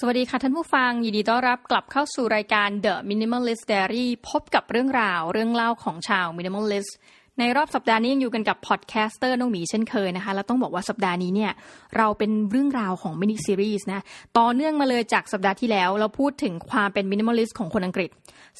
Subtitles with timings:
[0.00, 6.92] สวัสดีค่ะท่านผู้ฟัง ยินดีต้อนรับกลับเข้าสู่รายการ The Minimalist Diary พบกับเรื่องราวเรื่องเล่าของชาว Minimalist
[7.38, 11.52] ในรอบสัปดาห์นี้ยังอยู่กันกับ podcaster น้องหมีเช่นเคยนะคะ แล้วต้องบอกว่าสัปดาห์นี้เนี่ย
[11.96, 14.02] เราเป็นเรื่องราวของมินิซีรีส์นะ
[14.38, 18.10] ต่อเนื่องมาเลยจากสัปดาห์ที่แล้ว เราพูดถึงความเป็น minimalist ของคนอังกฤษ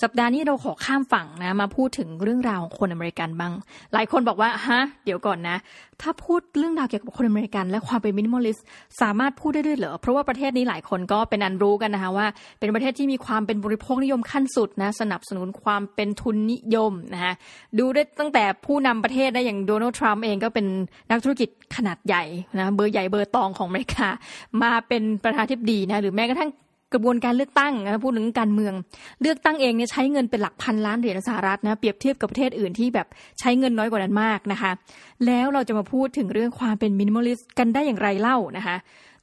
[0.02, 3.52] สัปดาห์นี้เราขอข้ามฝั่งนะมาพูดถึงเรื่องราวของคนอเมริกันบ้าง
[3.92, 5.56] หลายคนบอกว่าฮะเดี๋ยวก่อนนะ
[6.02, 8.64] ถ้าพูดเรื่องราวเกี่ยวกับคนอเมริกัน และความเป็น minimalist
[9.00, 12.26] สามารถพูดได้ด้วยเหรอเพราะว่าประเทศนี้หลายคนก็เป็นอันรู้กันนะคะว่า
[12.58, 17.34] เป็นประเทศที่มีความเป็นบริโภคนิยมขั้นสุดนะสนับสนุนความเป็นทุนนิยมนะคะ
[17.78, 20.66] ดูได้ตั้งแต่ผู้นำประเทศได้อย่างโดนัลด์ทรัมป์เองก็เป็น
[21.10, 22.24] นักธุรกิจขนาดใหญ่
[22.58, 24.08] นะเบอร์ใหญ่เบอร์ตองของอเมริกา
[24.62, 26.50] มาเป็นประธานาธิบดีนะหรือแม้กระทั่ง
[26.94, 28.74] กระบวนการเลือกตั้งนะพูดถึงการเมือง
[29.22, 33.06] เลือกตั้งเองเนี่ยใช้เงินเป็นหลักพันล้านเหรียญสหรัฐนะเปรียบเทียบกับประเทศอื่นที่แบบ
[33.40, 34.72] ใช้เงินน้อยกว่านั้นมากนะคะ
[35.26, 38.76] แล้วเราจะมาพูดถึงเรื่องความเป็น minimalist กันได้อย่างไรเล่านะคะ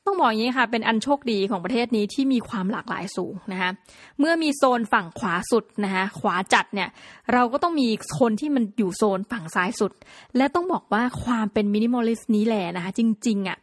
[0.06, 3.72] ต้องบอกอย่างนี้ค่ะเป็นอันโชคดีของประเทศนี้ที่มีความหลากหลายสูงนะคะ
[4.20, 6.90] เมื่อมีโซนฝั่งขวาสุดนะคะขวาจัดเนี่ย
[7.34, 7.88] เราก็ต้องมี
[8.20, 9.92] คนที่มันอยู่โซนฝั่งซ้ายสุด
[10.38, 13.58] และต้องบอกว่าความเป็น minimalist นี้แหละนะคะจริงๆอะ่ะ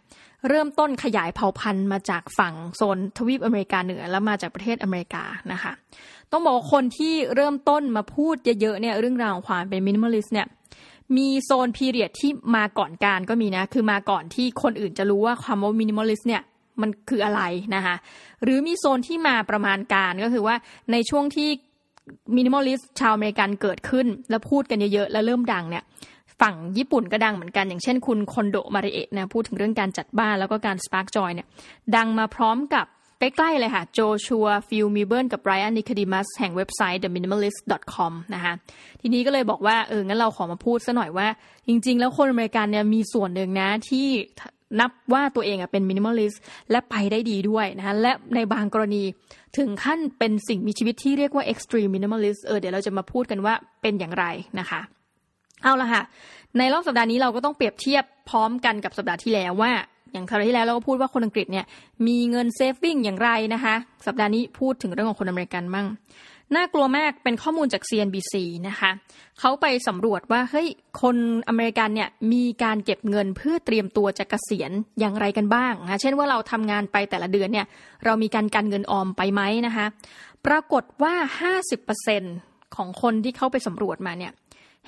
[0.49, 5.73] เริ่มต้นขยายเผ่าพันธุ์มาจากฝั่งโซนทวีปอเมริกาเหนือแล้วมาจากประเทศอเมริกานะคะ
[6.33, 10.47] ต้องบอกคนที่เริ่มต้นมาพูดเยอะๆเนี่ยเรื่องราวของความเป็น minimalist เนี่ย
[11.17, 16.43] มีโซน period ที่มาก่อนกาลก็มีนะ คือมาก่อนที่คนอื่นจะรู้ว่าคำว่า minimalist เนี่ย
[16.81, 17.43] มันคืออะไร
[17.75, 17.95] นะคะ
[18.43, 20.57] หรือมีโซนที่มาประมาณกาลก็คือว่า
[20.93, 21.49] ในช่วงที่
[22.37, 25.85] minimalist ชาวอเมริกันเกิดขึ้น แล้วพูดกันเยอะๆ แล้วเริ่มดังเนี่ย
[26.41, 31.47] ฝั่งญี่ปุ่นก็ดังเหมือนกัน อย่างเช่นคุณคอนโดมาริเอะนะพูดถึงเรื่องการจัดบ้านแล้วก็การ spark joy เนี่ย
[31.97, 32.87] ดังมาพร้อมกับ
[33.23, 38.53] ใกล้ๆเลยค่ะ โจชัวฟิลมิเบิร์นกับไรอันนิโคดีมัสแห่งเว็บไซต์ theminimalists.com นะคะ
[39.01, 41.27] ทีนี้ก็เลยบอกว่า เออ งั้นเราขอมาพูดซะหน่อยว่า
[41.69, 44.07] จริง ๆ แล้วคนอเมริกันเนี่ยมีส่วนหนึ่งนะที่
[44.81, 49.03] นับว่าตัวเองเป็น minimalist และไปได้ดีด้วยนะคะและในบางกรณี
[49.59, 54.25] ถึงขั้นเป็นสิ่งมีชีวิตที่เรียกว่า extreme minimalist เออเดี๋ยวเราจะมาพูดกันว่าเป็นอย่างไร
[54.59, 54.81] นะคะ
[55.63, 56.03] เอาละค่ะ
[56.59, 59.73] ในรอบสัปดาห์นี้เราก็ต้องเปรียบเทียบพร้อมกันกับสัปดาห์ที่แล้วว่า
[60.13, 61.65] อย่างสัปดาห์ที่แล้วเราก็พูดว่าคนอังกฤษเนี่ย
[62.07, 63.75] มีเงิน saving อย่างไรนะคะ
[64.07, 65.87] สัปดาห์นี้พูดถึงเรื่องของคนอเมริกันมั่ง
[66.57, 68.35] น่ากลัวมากเป็นข้อมูลจาก CNBC
[68.69, 68.91] นะคะ
[69.41, 70.69] เขาไปสำรวจว่าเฮ้ย
[71.03, 71.17] คน
[71.49, 77.67] อเมริกันเนี่ยมีการเก็บเงินเพื่อเตรียมตัวจะเกษียณอย่างไรกันบ้างนะเช่นว่าเราทำงานไปแต่ละเดือนเนี่ย
[78.05, 79.87] เรามีการการเงินออมไปไหมนะคะ
[80.47, 81.15] ปรากฏว่า
[81.95, 84.33] 50%ของคนที่เข้าไปสำรวจมาเนี่ย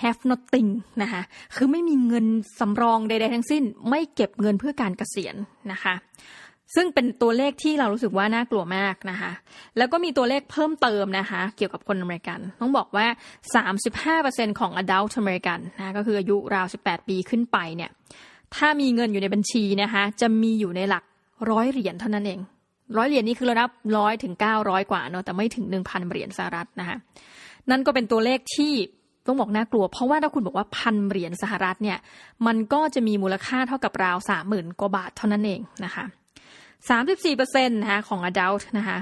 [0.03, 0.71] have nothing
[1.03, 1.23] นะคะ
[1.57, 2.27] คือไม่มีเงิน
[2.61, 5.37] สำรองใด ๆ ทั้งสิ้น ไม่เก็บเงินเพื่อการเกษียณ
[5.73, 5.95] นะคะ
[6.75, 9.31] ซึ่งเป็นตัวเลขที่เรารู้สึกว่าน่ากลัวมากนะคะ
[9.77, 13.07] แล้วก็มีตัวเลขเพิ่มเติมนะคะ เกี่ยวกับคนอเมริกัน ต้องบอกว่า
[13.83, 17.91] 35%ของ adult อเมริกันนะก็คืออายุราว 18 ปีขึ้นไปเนี่ย
[18.57, 21.05] ถ้ามีเงินอยู่ในบัญชีนะคะ จะมีอยู่ในหลัก
[21.51, 22.41] ร้อยเหรียญเท่านั้นเอง
[22.97, 26.97] ร้อยเหรียญนี่คือระดับร้อยถึงเก้าร้อยกว่าเนาะ แต่ไม่ถึงหนึ่งพันเหรียญสหรัฐนะคะ
[27.71, 28.73] นั่นก็เป็นตัวเลขที่
[29.27, 31.99] ต้องบอกน่ากลัว เพราะว่าถ้าคุณบอกว่าพันเหรียญสหรัฐเนี่ย
[32.47, 36.05] มันก็จะมีมูลค่าเท่ากับราวสามหมื่นกว่าบาทเท่านั้นเองนะคะ
[36.89, 38.99] สามสิบสี่เปอร์เซ็นต์นะคะของ adult นะคะ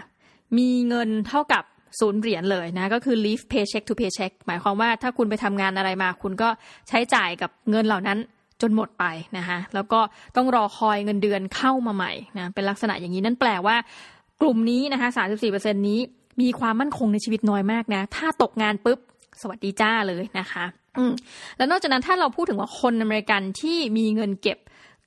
[0.58, 1.64] มีเงินเท่ากับ
[2.00, 6.48] ศูนย์เหรียญเลยนะก็คือ live paycheck to paycheck หมายความว่าถ้าคุณไปทำงานอะไรมา คุณก็
[6.88, 8.18] ใช้จ่ายกับเงินเหล่านั้น
[8.62, 9.04] จนหมดไป
[9.38, 10.00] นะคะแล้วก็
[10.36, 13.76] ต้องรอคอยเงินเดือนเข้ามาใหม่นะเป็นลักษณะอย่างนี้นั่นแปลว่า
[14.40, 16.00] กลุ่มนี้นะคะสามสิบสี่เปอร์เซ็นนี้
[16.40, 18.98] มีความมั่นคงในชีวิตน้อยมากนะ ถ้าตกงานปุ๊บ
[19.40, 20.64] สวัสดีจ้าเลยนะคะ
[20.98, 21.12] อืม
[21.56, 24.58] แล้วนอกจากนั้นถ้าเราพูดถึงว่าคนอเมริกันที่มีเงินเก็บ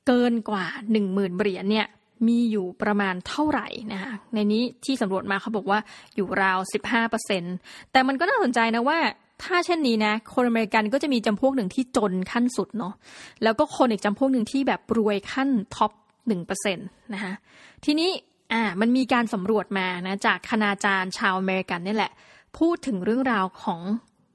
[0.07, 1.87] เกินกว่าหนึ่งหมื่นเหรียญเนี่ย
[2.27, 5.79] มีอยู่ประมาณเท่าไหร่นะคะในนี้ที่สำรวจมาเขาบอกว่า
[6.15, 7.43] อยู่ราวสิบห้าเปอร์เซ็น
[7.91, 8.99] แต่มันก็น่าสนใจนะว่า
[9.43, 12.93] ถ้าเช่นนี้นะ คนอเมริกันก็จะมีจำพวกหนึ่งที่จนขั้นสุดเนาะ
[13.43, 15.91] แล้วก็คนอีกจำพวกหนึ่งที่แบบรวยขั้น top
[16.27, 16.83] หนึ่งเปอร์เซ็นต์
[17.13, 17.33] นะคะ
[17.85, 18.09] ทีนี้
[18.53, 22.11] อ่ามันมีการสำรวจมานะจากคณาจารย์ชาวอเมริกันนี่แหละ
[22.57, 23.81] พูดถึงเรื่องราวของ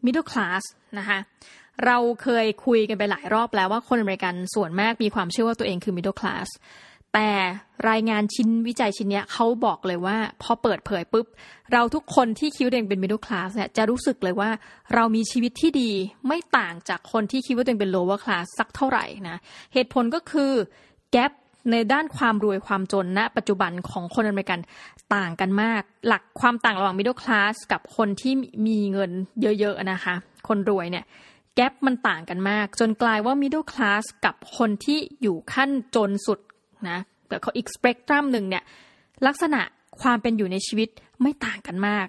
[0.04, 0.62] middle class
[0.98, 1.18] นะคะ
[1.86, 6.48] เราเคยคุยกันไปหลายรอบแล้วว่าคนอเมริกันส่วนมากมีความเชื่อว่าตัวเองคือ middle class
[7.14, 7.30] แต่
[7.90, 11.26] รายงานชิ้นวิจัยชิ้นนี้เขาบอกเลยว่า พอเปิดเผยปุ๊บ
[11.72, 14.50] เราทุกคนที่คิดว่าตัวเองเป็น middle class เนี่ยจะรู้สึกเลยว่า
[14.94, 15.90] เรามีชีวิตที่ดี
[16.26, 19.36] ไม่ต่างจากคนที่คิดว่าตัวเองเป็น lower class สักเท่าไหร่นะ
[19.74, 20.52] เหตุผลก็คือ
[21.14, 21.32] gap
[21.70, 24.60] ในด้านความรวยความจนณนะปัจจุบันของคนอเมริกัน
[25.14, 28.32] ต่างกันมาก หลักความต่างระหว่าง middle class กับคนที่
[28.66, 29.10] มีเงิน
[29.40, 30.14] เยอะๆนะคะ
[30.48, 31.04] คนรวยเนี่ย
[31.54, 36.38] แกลบมันต่างกันมาก จนกลายว่า middle class กับคนที่อยู่ขั้นจนสุด
[36.88, 36.98] นะ
[37.28, 38.62] แต่เขาอีกสเปกตรัมหนึ่งเนี่ย
[39.26, 39.60] ลักษณะ
[40.02, 40.88] ความเป็นอยู่ในชีวิต
[41.22, 42.06] ไม่ต่างกันมาก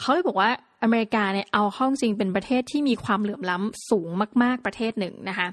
[0.00, 0.50] เขาเลยบอกว่า
[0.82, 4.08] อเมริกาเนี่ยเอาเข้าจริงเป็นประเทศที่มีความเหลื่อมล้ำสูง
[4.42, 5.46] มาก ๆประเทศหนึ่งนะคะ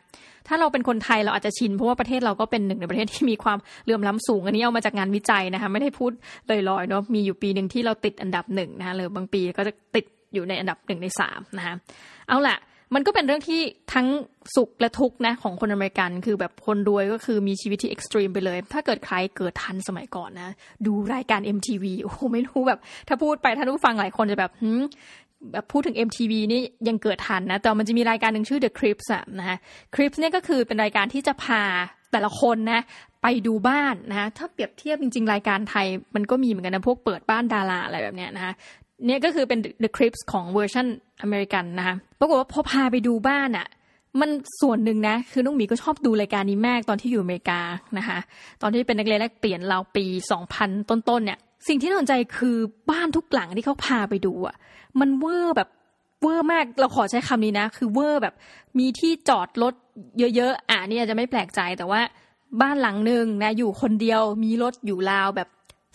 [0.47, 6.11] ถ้าเราเป็นคนไทยเราอาจจะชินเพราะว่าประเทศเราก็เป็นหนึ่งในประเทศที่มีความเหลื่อมล้ำสูง อันนี้เอามาจากงานวิจัยนะคะ ไม่ได้พูด
[6.49, 11.75] ลอยๆเนาะมีอยู่ปีหนึ่งที่เราติดอันดับหนึ่งนะคะหรือบางปีก็จะติดอยู่ในอันดับหนึ่งในสามนะคะ
[12.27, 12.57] เอาละ
[12.95, 13.61] มันก็เป็นเรื่องที่
[13.93, 14.07] ทั้ง
[14.55, 20.53] สุขและทุกข์นะของคนอเมริกัน คือแบบคนรวยก็คือมีชีวิตที่เอ็กซ์ตรีมไปเลย ถ้าเกิดใครเกิดทันสมัยก่อนนะ
[20.85, 24.51] ดูรายการ MTV โอ้ไม่รู้แบบ ถ้าพูดไปท่านผู้ฟังหลายคนจะแบบ
[25.51, 29.57] แบบพูดถึง MTV นี่ยังเกิดทันนะ แต่มันจะมีรายการหนึ่งชื่อ The Crips อะนะ
[29.95, 31.63] Crips เนี่ยก็คือเป็นรายการที่จะพา
[32.11, 32.81] แต่ละคนนะ
[33.21, 38.53] ไปดูบ้านนะถ้าเปรียบเทียบจริง ๆ รายการไทยมันก็มีเหมือนกันนะพวกเปิดบ้านดาราอะไรแบบเนี้ยนะคะ
[39.05, 40.87] เนี่ยก็คือเป็น The Crips ของเวอร์ชัน
[41.21, 43.67] อเมริกันนะคะปรากฏว่าพอพาไปดูบ้านอะ่ะ
[44.19, 44.29] มัน
[44.61, 47.59] ส่วนหนึ่งนะ คือน้องหมีก็ชอบดูรายการนี้มากตอนที่อยู่อเมริกา
[47.97, 48.19] นะคะ
[48.61, 50.05] ตอนที่เป็นนักเรียนแลกเปลี่ยนเราปี
[50.47, 52.57] 2000 ต้นๆเนี่ย สิ่งที่น่าสนใจคือ
[52.91, 54.55] บ้านทุกหลังที่เขาพาไปดูอะ
[54.99, 55.69] มันเวอร์แบบ
[56.21, 58.35] เวอร์มากเราขอใช้คำนี้นะ คือเวอร์แบบ
[58.79, 59.73] มีที่จอดรถ
[60.35, 62.01] เยอะๆอะนี่อาจจะไม่แปลกใจแต่ว่า
[62.61, 65.47] บ้านหลังหนึ่งนะอยู่คนเดียวมีรถอยู่ราวแบบ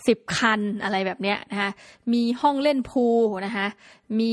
[0.07, 1.71] สิบคันอะไรแบบเนี้ยนะคะ
[2.13, 3.67] มีห้องเล่น pool นะคะ
[4.19, 4.33] มี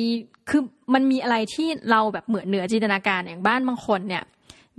[0.50, 0.62] คือ
[0.94, 4.24] มันมีอะไรที่เราแบบเหมือนเหนือจินตนาการอย่างบ้านบางคนเนี่ย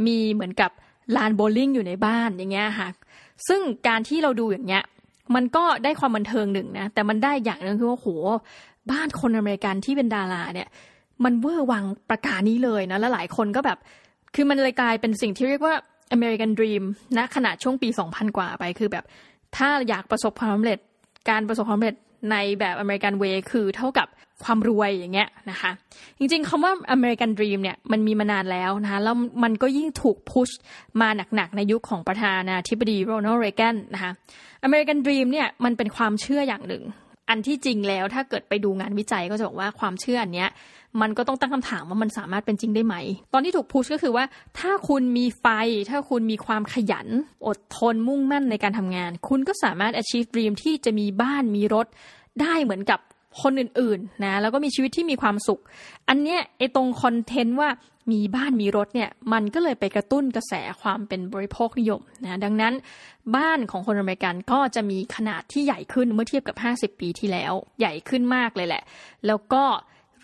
[0.06, 0.70] มีเหมือนกับ
[1.16, 2.88] ลานโบว์ลิ่งอยู่ในบ้านอย่างเงี้ยค่ะ
[3.48, 4.84] ซึ่งการที่เราดูอย่างเงี้ย
[5.34, 8.08] มันก็ได้ความบันเทิงหนึ่งนะแต่มันได้อย่างหนึ่งคือว่าโห
[8.90, 10.68] บ้านคนอเมริกันที่เป็นดาราเนี่ย
[11.24, 13.78] มันเวอร์วังประมาณนี้เลยนะแล้วหลายคนก็แบบ
[14.34, 15.74] คือมันเลยกลายเป็นสิ่งที่เรียกว่า
[16.16, 16.84] American Dream
[17.16, 19.04] นะขนาดช่วงปี 2000 กว่าไปคือแบบ
[19.56, 20.78] ถ้าอยากประสบความสำเร็จ
[21.30, 21.96] การประสบความสำเร็จ
[22.30, 24.08] ในแบบ American way คือเท่ากับ
[24.44, 25.70] ความรวยอย่างเงี้ยนะคะ
[26.18, 30.50] จริงๆคำว่า American Dream เนี่ยมันมีมานานแล้วนะคะแล้วมันก็ยิ่งถูก push
[31.00, 34.12] มาหนักๆ ในยุคของประธานาธิบดีโรนัลด์เรแกนนะคะ
[34.64, 36.82] อเมริกันดรีมเนี่ยมันเป็นความเชื่ออย่างหนึ่ง
[37.30, 40.48] อันที่จริงแล้วถ้าเกิดไปดูงานวิจัยก็จะบอกว่าความเชื่ออันเนี้ย
[41.00, 42.96] มันก็ต้องตั้งคำถามว่ามันสามารถเป็นจริงได้ไหม
[43.32, 44.24] ตอนที่ถูกพุชก็คือว่า
[44.58, 45.46] ถ้าคุณมีไฟ
[45.90, 47.06] ถ้าคุณมีความขยัน
[47.46, 51.86] อดทนมุ่งมั่นในการทำงาน คุณก็สามารถ achieve dream ที่จะมีบ้านมีรถ
[52.40, 53.00] ได้เหมือนกับ
[53.42, 55.60] คนอื่นๆนะแล้วก็มีชีวิตที่มีความสุข
[56.08, 57.68] อันเนี้ยไอตรงคอนเทนต์ว่า
[58.12, 62.74] มีบ้านมีรถเนี่ยมันก็เลยไปกระตุ้นกระแสความเป็นบริโภคนิยมนะดังนั้น
[63.36, 68.82] บ้านของคนอเมริกันก็จะมีขนาดที่ใหญ่ขึ้นเมื่อเทียบกับ 50 ปีที่แล้ว ใหญ่ขึ้นมากเลยแหละ
[69.26, 69.64] แล้วก็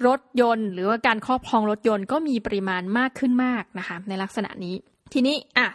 [0.06, 4.74] รถยนต์ หรือว่าการครอบครองรถยนต์ก็มีปริมาณมากขึ้นมากนะคะในลักษณะนี้
[5.12, 5.68] ทีนี้อะ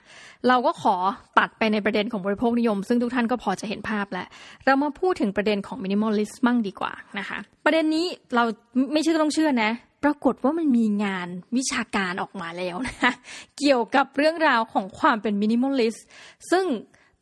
[0.48, 0.96] เราก็ขอ
[1.40, 4.28] ตัดไปในประเด็นของบริโภคนิยม ซึ่งทุกท่านก็พอจะเห็นภาพแล้ว
[4.66, 8.06] เรามาพูดถึงประเด็นของ minimalist มั่งดีกว่านะคะ ประเด็นนี้
[8.36, 8.44] เรา
[8.92, 9.72] ไม่เชื่อต้องเชื่อนะ
[10.04, 13.12] ปรากฏว่ามันมีงานวิชาการออกมาแล้วนะคะ
[13.58, 16.06] เกี่ยวกับเรื่องราวของความเป็น minimalist
[16.52, 16.66] ซึ่ง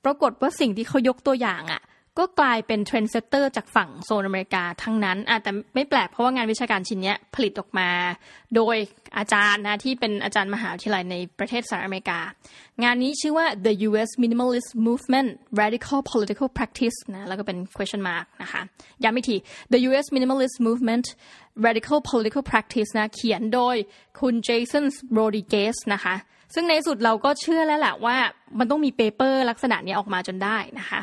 [0.05, 1.81] ปรากฏว่าสิ่งที่เขายกตัวอย่างอะ่ะ
[2.17, 7.89] ก็กลายเป็น trendsetter จากฝั่งโซนอเมริกาทั้งนั้นอแต่ไม่แปลกเพราะว่างานวิชาการชิ้นนี้ผลิตออกมา
[8.55, 8.75] โดย
[9.17, 12.19] อาจารย์นะที่เป็นอาจารย์มหาวิทยาลัยในประเทศสหรัฐอเมริกา
[12.83, 14.09] งานนี้ชื่อว่า the U.S.
[14.23, 15.29] Minimalist Movement
[15.61, 18.61] Radical Political Practice นะแล้วก็เป็น question mark นะคะ
[19.03, 19.37] ย้ำอีกที
[19.73, 20.05] the U.S.
[20.15, 21.05] Minimalist Movement
[21.65, 23.75] Radical Political Practice นะเขียนโดย
[24.19, 26.15] คุณเจสันโรดิเกสนะคะ
[26.53, 28.15] ซึ่งในสุดเราก็เชื่อแล้วแหละว่า
[28.59, 31.01] มันต้องมี paper ลักษณะนี้ออกมาจนได้นะคะ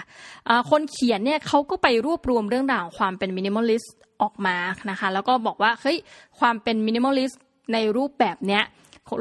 [0.52, 4.56] ะคนเขียนเนี่ยเขาก็ไปรวบรวมเรื่องราวของความเป็น minimalist ออกมา
[4.90, 5.96] นะคะแล้วก็บอกว่าเฮ้ย
[6.38, 7.40] ความเป็น minimalist
[7.72, 8.64] ในรูปแบบเนี้ย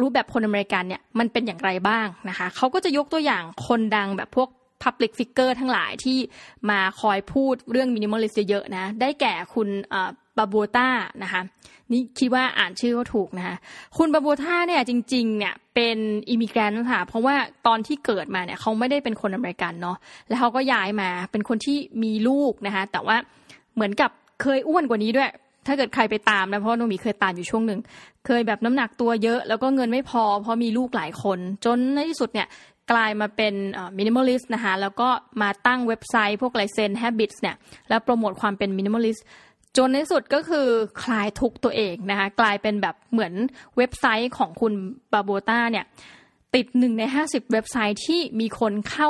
[0.01, 4.49] รูปแบบคนอเมริกันเนี่ยมันเป็นอย่างไรบ้างนะคะเขาก็จะยกตัวอย่างคนดังแบบพวก
[4.83, 6.17] Public Figure ทั้งหลายที่
[6.69, 9.67] มาคอยพูดเรื่อง minimalist เยอะๆนะได้แก่คุณ
[10.37, 10.87] บาบูต้า
[11.23, 11.41] นะคะ
[11.91, 13.55] นี่คิดว่าอ่านชื่อก็ถูกนะคะ
[13.97, 15.97] คุณบาบูต้าเนี่ยจริงๆเนี่ยเป็น
[16.29, 17.35] immigrant ค่ะเพราะว่า
[17.67, 23.17] ตอนที่เกิดมาเนี่ยเขาไม่ได้เป็นคนอเมริกันเนาะแล้วเขาก็ย้ายมาเป็นคนที่มีลูกนะคะแต่ว่า
[23.75, 24.09] เหมือนกับ
[24.41, 25.29] เคยอ้วนกว่านี้ด้วย
[25.67, 27.79] ถ้าเกิดใครไปตามนะเพราะโนมีเคยตามอยู่ช่วงหนึ่ง
[28.25, 32.47] เคยแบบน้ำหนักตัวเยอะ แล้วก็เงินไม่พอ เพราะมีลูกหลายคน จนในที่สุดเนี่ย
[32.91, 33.53] กลายมาเป็น
[33.97, 35.09] minimalist นะคะแล้วก็
[35.41, 37.55] มาตั้งเว็บไซต์พวก Zen Habits เนี่ย
[37.89, 39.25] แล้วโปรโมทความเป็น minimalist
[39.77, 40.67] จนในสุดก็คือ
[41.03, 43.33] คลายทุกข์ตัวเองนะคะกลายเป็นแบบเหมือน
[43.77, 44.73] เว็บไซต์ของคุณ
[45.13, 45.85] บาโบต้าเนี่ย
[46.55, 49.09] ติดหนึ่งในห้าสิบเว็บไซต์ที่มีคนเข้า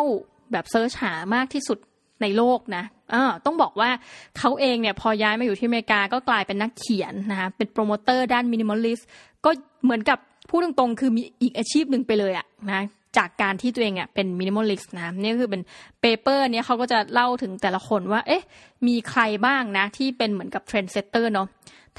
[0.52, 1.78] แบบ search หามากที่สุด
[2.22, 3.90] ในโลกนะอต้องบอกว่า
[4.38, 9.00] เขาเองเนี่ยพอย้ายมาอยู่ที่อเมริกาก็กลายเป็นนักเขียนนะคะเป็นโปรโมเตอร์ด้าน minimalist
[9.46, 9.52] ก็
[9.84, 10.20] เหมือนกับ
[10.50, 12.84] พูดตรงๆ คือมีอีกอาชีพหนึ่งไปเลยอะนะ
[13.18, 15.62] จากการที่ตัวเองอะเป็น minimalist นะนี่คือเป็น
[16.02, 18.44] paper เนี้ยเขาก็จะเล่าถึงแต่ละคนว่า เอ๊ะ
[18.88, 21.48] มีใครบ้างนะ ที่เป็นเหมือนกับ trendsetter เนาะ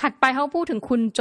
[0.00, 1.20] ถัดไปเขาพูดถึงคุณโจ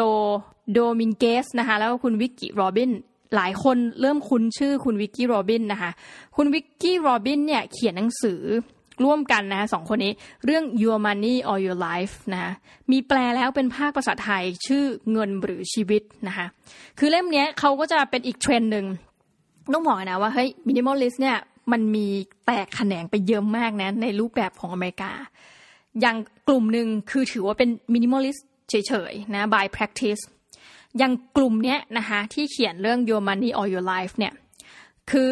[0.72, 2.92] โดมิงเกสนะคะแล้วก็คุณวิกกี้โรบิน
[3.36, 5.92] หลายคนเริ่มคุ้นชื่อคุณวิกกี้โรบินนะคะ
[6.36, 8.42] คุณวิกกี้โรบินเนี่ยเขียนหนังสือ
[9.04, 10.14] ร่วมกันนะสองคนนี้
[10.46, 12.54] เรื่อง Your Money or Your Life นะ
[12.92, 16.46] มีแปลแล้วเป็นภาคภาษาไทยชื่อเงินหรือชีวิตนะคะ
[17.00, 18.86] คือเล่มนี้เขาก็จะเป็นอีกเทรนด์หนึ่ง
[19.74, 21.38] ต้องบอกนะว่าเฮ้ย minimalist เนี่ย
[21.72, 22.07] มันมี
[22.45, 25.12] แตกแขนงไปเยอะมากนะในรูปแบบของอเมริกา
[26.01, 26.17] อย่าง
[26.48, 28.38] กลุ่มหนึ่งคือถือว่าเป็น minimalist
[28.69, 30.22] เฉยๆนะ by practice
[30.98, 34.34] อย่างกลุ่มเนี้ยนะคะที่เขียนเรื่อง Your Money or Your Life เนี่ย
[35.12, 35.31] คือ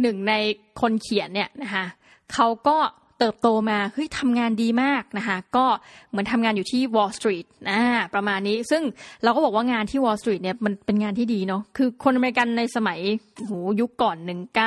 [0.00, 0.34] หนึ่งใน
[0.80, 1.84] คนเขียนเนี่ยนะคะ
[2.32, 2.76] เขาก็
[3.20, 5.66] เติบโตมาเฮ้ยทำงานดีมากนะคะก็
[6.10, 7.82] เหมือนทำงานอยู่ที่ Wall Street อ่า
[8.14, 8.82] ประมาณนี้ซึ่ง
[9.22, 13.00] เราก็บอกว่างานที่ Wall Street เนี่ยมันเป็นงานที่ดีเนาะคือคนอเมริกันในสมัย
[13.36, 14.16] โหยุคก่อน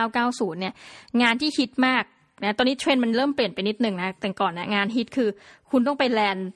[0.05, 0.73] 1990 เนี่ย
[1.21, 2.03] งานที่ฮิตมาก
[2.43, 5.29] นะตอนนี้เทรนด์มันเริ่มเปลี่ยนไปนิดนึงนะแต่ก่อนนะงานฮิตคือ
[5.71, 6.49] คุณต้องไปแลนด์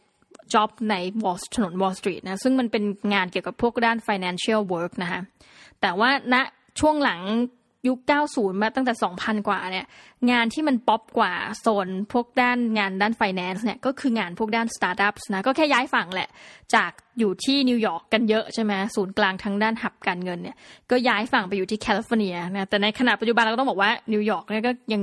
[0.53, 5.21] จ็อบใน Wall ถนน Wall Street นะซึ่งมันเป็นงานเกี่ยวกับพวกด้าน financial work นะคะ
[5.81, 6.41] แต่ว่าณนะ
[6.79, 7.19] ช่วงหลัง
[7.87, 7.99] ยุค
[8.31, 9.85] 90 มาตั้งแต่ 2,000 กว่าเนี่ย
[10.31, 16.29] งานที่มันป๊อปกว่าโซนพวกด้านงานด้าน finance เนี่ยก็คืองานพวกด้าน startups นะก็แค่ย้ายฝั่งแหละ
[16.75, 20.55] จากอยู่ที่นิวยอร์กกันเยอะใช่ไหมศูนย์กลางทั้งด้าน hub การเงินเนี่ย
[20.91, 25.01] ก็ย้ายฝั่งไปอยู่ที่แคลิฟอร์เนียนะแต่ในขณะปัจจุบันเราก็ต้องบอกว่านิวยอร์กเนี่ยก็ยัง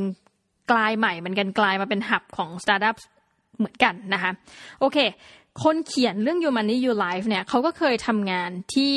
[0.70, 3.02] กลายใหม่เหมือนกันกลายมาเป็น hub ของ startups
[3.58, 4.30] เหมือนกันนะคะ
[4.80, 4.98] โอเค
[5.62, 8.92] คนเขียนเรื่อง Your Money or Your Life เนี่ยเขาก็เคยทำงานที่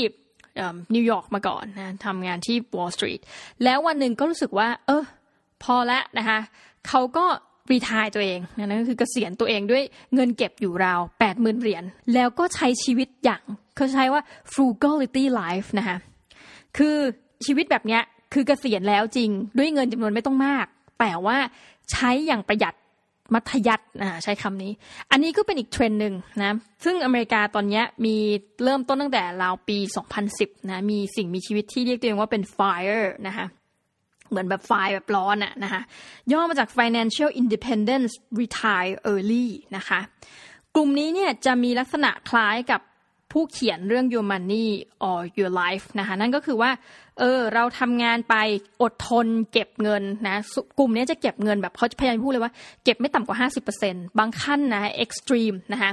[0.96, 3.22] นิวยอร์กมาก่อนนะทำงานที่ Wall Street
[3.64, 5.04] แล้ววันหนึ่งก็รู้สึกว่า เออ
[5.64, 6.40] พอละนะคะ
[6.88, 7.26] เขาก็
[7.72, 9.84] retire ตัวเองนั่นก็คือเกษียณตัวเองด้วย
[10.14, 11.84] เงินเก็บอยู่ราวแปดหมื่นเหรียญ
[12.14, 13.44] แล้วก็ใช้ชีวิตอย่าง
[13.76, 14.22] เขาใช้ว่า
[14.54, 15.98] frugality life นะคะ
[16.78, 16.98] คือ
[17.46, 18.02] ชีวิตแบบเนี้ย
[18.34, 20.66] คือเกษียณแล้วจริงด้วยเงินจำนวนไม่ต้องมาก
[21.00, 21.38] แต่ว่า
[21.92, 22.74] ใช้อย่างประหยัด
[23.34, 23.86] มัธยัสถ์
[24.24, 24.72] ใช้คำนี้
[25.12, 28.16] อันนี้ก็เป็นอีกเทรนด์หนึ่งนะ ซึ่งอเมริกาตอนนี้มี
[28.64, 29.78] เริ่มต้นตั้งแต่ราวปี
[30.24, 33.46] 2010 นะ มีสิ่งมีชีวิตที่เรียกตัวเองว่าเป็น fire นะคะ
[34.30, 35.82] เหมือนแบบไฟแบบร้อนอะนะคะ
[36.32, 40.00] ย่อมาจาก financial independence retire early นะคะ
[40.76, 42.82] กลุ่มนี้เนี่ยจะมีลักษณะคล้ายกับ
[43.32, 44.68] ผู้เขียนเรื่อง your money
[45.08, 46.72] or your life นะคะนั่นก็คือว่า
[47.20, 48.36] เออเราทำงานไป
[48.82, 50.38] อดทนเก็บเงินนะ
[50.80, 52.54] กลุ่มนี้จะเก็บเงินแบบเขาพยายามพูดเลยว่า
[52.84, 55.92] เก็บไม่ต่ำกว่า 50%บางขั้นนะเอ็กซ์ตรีมนะคะ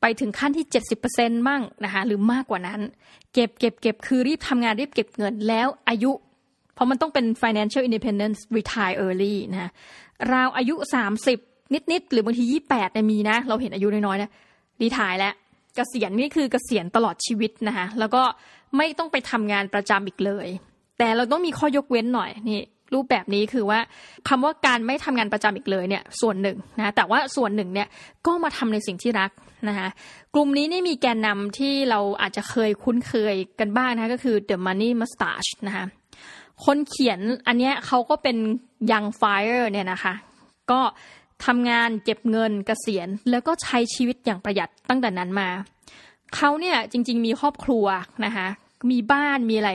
[0.00, 0.66] ไปถึงขั้นที่
[1.06, 2.80] 70%มั่งนะคะหรือมากกว่านั้น
[3.32, 6.12] เก็บเก็บเก็บคือรีบทำงานรีบเก็บเงินแล้วอายุ
[6.74, 9.70] เพราะมันต้องเป็น financial independence retire early นะ
[10.32, 10.74] ราวอายุ
[11.24, 14.30] 30 นิดๆหรือบางที 28เนี่ยมีนะ เราเห็นอายุน้อยๆนะ
[14.80, 15.34] รีทายแล้ว
[15.78, 18.22] กษียณนี่คือเกษียณตลอดชีวิตนะคะแล้วก็
[18.76, 20.46] ไม่ต้องไปทำงานประจำอีกเลย
[20.98, 22.62] แต่เราต้องมีข้อยกเว้นหน่อยนี่
[22.94, 23.80] รูปแบบนี้คือว่า
[24.28, 27.88] คำว่าการไม่ทำงานประจำอีกเลยเนี่ยส่วนหนึ่งนะแต่ว่าส่วนหนึ่งเนี่ย
[28.26, 29.30] ก็มาทำในสิ่งที่รัก
[29.68, 29.88] นะคะ
[30.34, 35.84] กลุ่มนี้นี่มีแกนนำที่เราอาจจะเคยคุ้นเคยกันบ้างนะก็คือ The Money Mustache นะคะ
[36.64, 38.36] คนเขียนอันเนี้ยเขาก็เป็น
[38.90, 40.14] Young Fire เนี่ยนะคะ
[40.70, 40.80] ก็
[41.46, 45.48] ทำงานเก็บเงินเกษียณ แล้วก็ใช้ชีวิตอย่างประหยัดตั้งแต่นั้นมา
[46.36, 47.86] เขาเนี่ยจริง ๆ มีครอบครัว
[48.24, 48.46] นะคะ
[48.90, 49.70] มีบ้านมีอะไร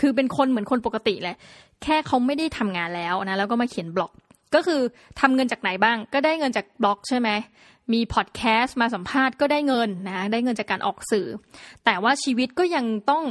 [0.00, 1.36] คือเป็นคนเหมือนคนปกติเลย
[1.82, 4.12] แค่เขาไม่ได้ทำงานแล้วนะแล้วก็มาเขียนบล็อก
[4.54, 4.80] ก็คือ
[5.20, 7.28] ทำเงินจากไหนบ้าง ก็ได้เงินจากบล็อกใช่ไหม
[7.92, 11.26] มีพอดแคสต์มาสัมภาษณ์ก็ได้เงินนะได้เงินจากการออกสื่อ
[11.84, 13.24] แต่ว่าชีวิตก็ยังต้อง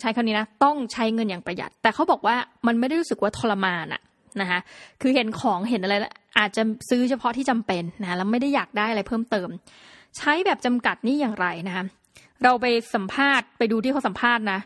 [0.00, 4.02] ใช้คำนี้นะต้องใช้เงินอย่างประหยัด แต่เขาบอกว่ามันไม่ได้รู้สึกว่าทรมานอะ
[4.40, 4.60] นะคะ
[5.00, 9.48] คือเห็นของเห็นอะไรแล้ว อาจจะซื้อเฉพาะที่จำเป็นนะแล้วไม่ได้อยากได้อะไรเพิ่มเติม
[10.16, 11.84] ใช้แบบจำกัดนี่อย่างไรนะคะ
[12.44, 14.60] เราไปสัมภาษณ์ไปดูที่เขาสัมภาษณ์นะ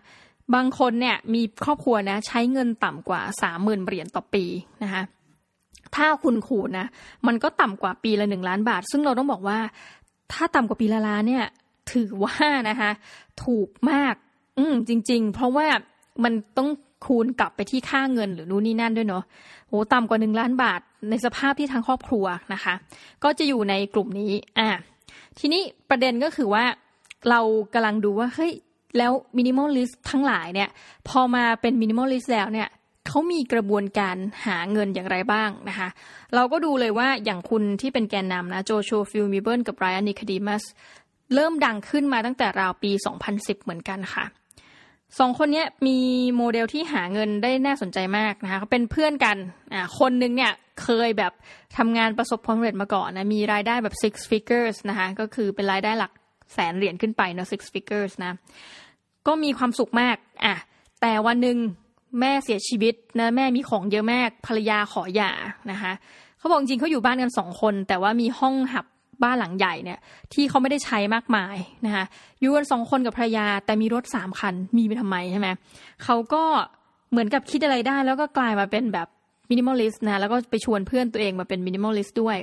[0.54, 4.44] บางคนเนี่ยมีครอบครัวนะ ใช้เงินต่ำกว่าสามหมื่นเหรียญต่อปี
[4.82, 5.02] นะคะ
[5.96, 6.86] ถ้าคุณขูดนะ
[7.26, 9.58] มันก็ต่ำกว่าปีละหนึ่งล้านบาท ซึ่งเราต้องบอกว่า
[10.32, 11.44] ถ้าต่ำกว่าปีละล้านเนี่ย
[11.92, 12.36] ถือว่า
[12.68, 12.90] นะคะ
[13.44, 14.14] ถูกมาก
[14.58, 15.66] อืมจริง ๆ เพราะว่า
[16.24, 16.68] มันต้อง
[17.06, 19.24] คูณกลับไปที่ค่าเงินหรือนู่นนี่นั่นด้วยเนาะ
[19.68, 20.80] โอ้ต่ำกว่าหนึ่งล้านบาท
[21.10, 22.74] ในสภาพที่ทางครอบครัวนะคะ
[23.24, 24.68] ก็จะอยู่ในกลุ่มนี้อ่า
[25.38, 26.64] ทีนี้ประเด็นก็คือว่า
[27.30, 27.40] เรา
[27.74, 28.52] กำลังดูว่าเฮ้ย
[28.98, 30.68] แล้ว minimalist ทั้งหลายเนี่ย
[31.08, 32.68] พอมาเป็น minimalist แล้วเนี่ย
[33.08, 34.16] เขามีกระบวนการ
[34.46, 35.88] หาเงินอย่างไรบ้างนะคะ
[36.34, 40.62] เราก็ดูเลยว่าอย่างคุณที่เป็นแกนนำนะ Joshua Fields Millburn กับ Ryan Nicodemus
[41.34, 42.90] เริ่มดังขึ้นมาตั้งแต่ราวปี
[43.28, 44.24] 2010 เหมือนกันค่ะ
[45.18, 45.98] สองคนนี้มี
[46.36, 49.36] โมเดลที่หาเงินได้น่าสนใจมากนะคะเขาเป็นเพื่อนกัน
[49.72, 50.52] อ่าคนนึงเนี่ย
[50.82, 51.32] เคยแบบ
[51.76, 56.12] ทำงานประสบความสำเร็จมาก่อนนะมีรายได้แบบ six figures นะคะก็คือเป็นรายได้หลัก
[56.52, 58.32] แสนเหรียญขึ้นไปเนาะ six figures นะ
[59.26, 60.54] ก็มีความสุขมากอะ
[61.00, 61.56] แต่วันหนึ่ง
[62.20, 65.32] แม่เสียชีวิตนะแม่มีของเยอะมากภรรยาขอหย่า
[65.70, 65.92] นะคะ
[66.38, 68.86] เขาบอกจริงเขาอยู่บ้านกันสองคน แต่ว่ามีห้องหับ
[69.24, 69.98] บ้านหลังใหญ่เนี่ย
[70.32, 72.04] ที่เขาไม่ได้ใช้มากมายนะคะ
[72.40, 75.48] อยู่กันสองคนกับภรรยาแต่มีรถสามคันมีไปทำไมใช่ไหม
[76.04, 76.42] เขาก็
[77.10, 79.08] เหมือนกับคิดอะไรได้ แล้วก็กลายมาเป็นแบบ
[79.50, 82.36] minimalist นะแล้วก็ไปชวนเพื่อนตัวเองมาเป็น minimalist ด้วย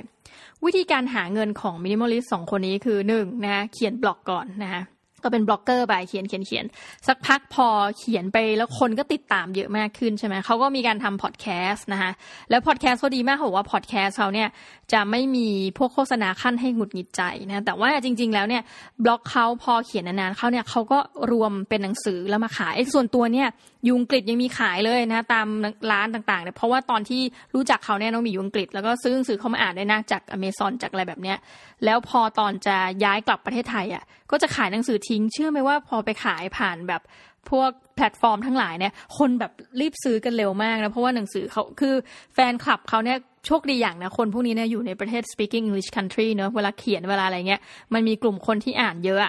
[0.64, 4.82] วิธีการหาเงินของ minimalist สองคนนี้คือหนึ่งนะเขียนบล็อกก่อนนะคะ
[5.24, 6.64] ก็เป็นบล็อกเกอร์ไปเขียนเขียนเขียน
[7.06, 7.66] สักพักพอ
[7.98, 12.10] เขียนไปแล้วคนก็ติดตามเยอะมากขึ้นใช่ไหมเขาก็มีการทำพอดแคสต์นะคะ
[12.50, 14.48] แล้วพอดแคสต์เขาดีมากเขาบอกว่าพอดแคสต์เขาเนี่ย
[14.92, 15.48] จะไม่มี
[15.78, 18.62] พวกโฆษณาขั้นให้หงุดหงิดใจนะแต่ว่าจริง ๆ แล้วเนี่ย
[19.04, 20.98] บล็อกเขาพอเขียนนานๆเขาเนี่ยเขาก็
[21.32, 23.48] รวมเป็นหนังสือแล้วมาขายส่วนตัวเนี่ย
[23.88, 25.46] ยุงกฤษยังมีขายเลยนะตาม
[25.90, 27.22] ร้านต่างๆเนี่ยเพราะว่าตอนที่
[27.54, 31.38] รู้จักเขาเนี่ยน้องมียุงกฤษแล้วก็ซื้อหนังสือเขามาอ่านได้นะจากอเมซอนจากอะไรแบบเนี้ย
[31.84, 37.02] แล้วพอตอนจะย้ายกลับประเทศไทยอะก็จะขายหนังสือทง เชื่อไหมว่าพอไปขายผ่านแบบ
[37.50, 41.94] พวกแพลตฟอร์มทั้งหลายเนี่ย คนแบบรีบซื้อกันเร็วมากนะเพราะว่าหนังสือเขาคือ
[42.34, 47.60] แฟนคลับเขาเนี่ยโชคดีอย่างนะคนพวกนี้เนี่ยอยู่ในประเทศ speaking English country เนอะเวลาเขียนเวลาอะไรเงี้ย
[47.92, 49.20] มันมีกลุ่มคนที่อ่านเยอะ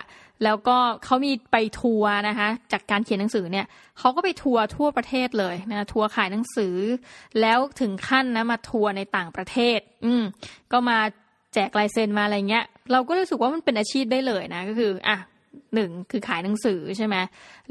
[0.43, 3.65] แล้วก็เขามีไปทัวร์นะคะจากการเขียนหนังสือเนี่ย
[3.99, 6.75] เขาก็ไปทัวร์ทั่วประเทศเลยนะทัวร์ขายหนังสือ
[7.41, 10.23] แล้วถึงขั้นนะมาทัวร์ในต่างประเทศ อืม
[10.71, 10.97] ก็มา
[11.53, 15.17] แจกลายเซ็นมาอะไรเงี้ย เราก็รู้สึกว่ามันเป็นอาชีพได้เลยนะ ก็คือ อะ
[15.75, 17.15] หนึ่งคือขายหนังสือใช่ไหม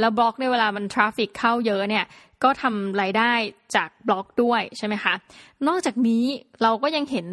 [0.00, 2.04] แล้วบล็อกในเวลามัน traffic เข้าเยอะเนี่ย
[2.44, 3.32] ก็ทำรายได้
[3.76, 5.14] จากบล็อกด้วยใช่ไหมคะ
[5.68, 6.24] นอกจากนี้
[6.62, 7.26] เราก็ยังเห็น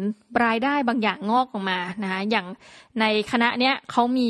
[0.44, 2.46] รายได้บางอย่างงอกออกมานะคะอย่าง
[3.00, 4.28] ในคณะเนี้ยเขามี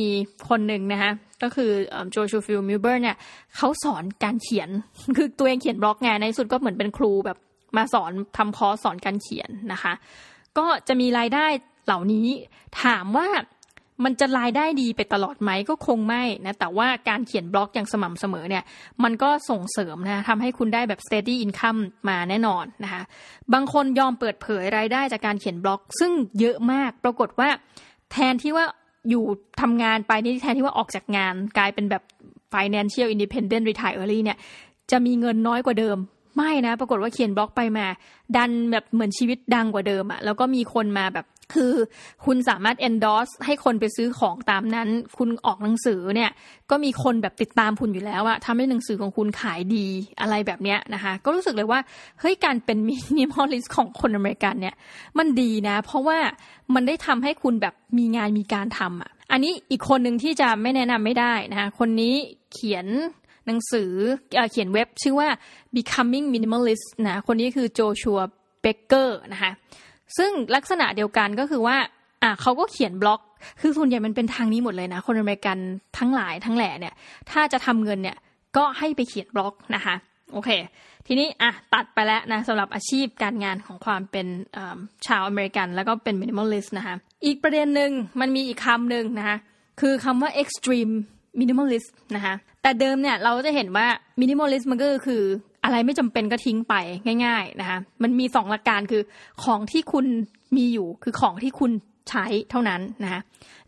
[0.48, 1.70] คนหนึ่งนะคะก็คือ
[2.11, 3.16] Joshua Fields Millburn เนี่ย
[3.56, 4.68] เขาสอนการเขียน
[5.16, 7.38] คือตัวเองเขียนบล็อกไงในสุดก็เหมือนเป็นครูแบบ
[7.76, 9.92] มาสอนทำคอร์สสอนการเขียนนะคะ
[10.58, 11.46] ก็จะมีรายได้
[11.87, 12.28] เหล่านี้
[12.82, 13.28] ถามว่า
[14.05, 18.64] มันจะรายได้ดีไปตลอดไหมก็คงไม่นะแต่ว่าการเขียนบล็อกอย่างสม่ำเสมอเนี่ย
[19.05, 23.02] มันก็ส่งเสริมนะทำให้คุณได้แบบ steady income มาแน่นอนนะคะ
[23.52, 27.49] บางคนยอมเปิดเผยรายได้จากการเขียนบล็อก ซึ่งเยอะมากปรากฏว่า
[28.12, 28.67] แทนที่ว่า
[29.11, 29.25] อยู่
[29.61, 32.02] ทำงานไปนี่แทนที่ว่าออกจากงานกลายเป็นแบบ
[32.55, 34.38] financial independent retire early เนี่ย
[34.90, 35.97] จะมีเงินน้อยกว่าเดิม
[36.37, 37.87] ไม่นะ ปรากฏว่าเขียนบล็อกไปมา
[38.37, 41.75] ดันแบบเหมือนชีวิตดังกว่าเดิมอะแล้วก็มีคนมาแบบ คือ
[42.25, 44.88] คุณสามารถ endorse ให้คนไปซื้อของตามนั้น
[45.19, 46.31] คุณออกหนังสือเนี่ย
[46.71, 49.87] ก็มีคนแบบติดตามคุณอยู่แล้วอะทำให้หนังสือของคุณขายดี
[50.21, 51.81] อะไรแบบเนี้ยนะคะ ก็รู้สึกเลยว่า
[52.21, 54.75] เฮ้ย การเป็น minimalist ของคนอเมริกันเนี่ย
[55.19, 56.19] มันดีนะ เพราะว่า
[56.75, 62.15] มันได้ทำให้คุณแบบมีงานมีการทำอะอันนี้อีกคนหนึ่งที่จะไม่แนะนำไม่ได้นะคะคนนี้
[62.52, 62.87] เขียน
[63.47, 63.93] หนังสือ
[64.50, 65.28] เขียนเว็บชื่อว่า
[65.76, 69.52] becoming minimalist นะ คนนี้คือ Joshua Becker นะคะ
[70.16, 71.76] ซึ่งลักษณะเดียวกันก็คือว่า
[72.23, 73.21] อะเขาก็เขียนบล็อก
[73.60, 75.58] คือส่วนใหญ่มันเป็นทางนี้หมดเลยนะ คนอเมริกัน
[75.99, 76.94] ทั้งหลายทั้งแหล่เนี่ย
[77.30, 78.16] ถ้าจะทำเงินเนี่ย
[78.56, 79.94] ก็ให้ไปเขียนบล็อกนะคะ
[80.32, 80.50] โอเค
[81.06, 84.26] ทีนี้อะตัดไปแล้วนะสำหรับอาชีพการงานของความเป็น
[85.06, 86.94] ชาวอเมริกัน แล้วก็เป็น minimalist นะคะ
[87.25, 87.90] อีกประเด็นหนึ่ง
[88.21, 89.36] มันมีอีกคำหนึ่งนะคะ
[89.80, 90.92] คือคำว่า extreme
[91.40, 93.86] minimalist นะคะ แต่เดิมเนี่ยเราจะเห็นว่า
[94.21, 95.23] minimalist มันก็คือ
[95.64, 96.75] อะไรไม่จำเป็นก็ทิ้งไป
[97.25, 99.02] ง่าย ๆ นะคะมันมีสองหลักการคือ
[99.44, 100.06] ของที่คุณ
[100.56, 101.73] มีอยู่คือของที่คุณ
[102.10, 103.21] ใช้เท่านั้นนะคะ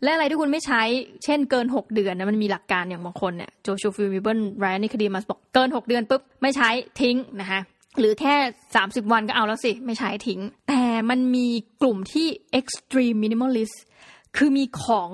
[0.03, 0.81] และอะไรที่คุณไม่ใช้
[1.23, 6.69] เช่นเกิน 6 เดือนนะมันมีหลักการอย่างบางคนเนี่ยโจชูฟิลวิเบิลไรอันนี่คดีมาบอกเกิน 6 เดือนปุ๊บไม่ใช้
[7.01, 7.59] ทิ้งนะคะ
[7.99, 8.35] หรือแค่
[8.73, 11.47] 30 วันก็เอาแล้วสิ ไม่ใช้ทิ้ง แต่มันมี
[11.81, 12.27] กลุ่มที่
[12.59, 13.77] extreme minimalist
[14.37, 15.11] คือมีของ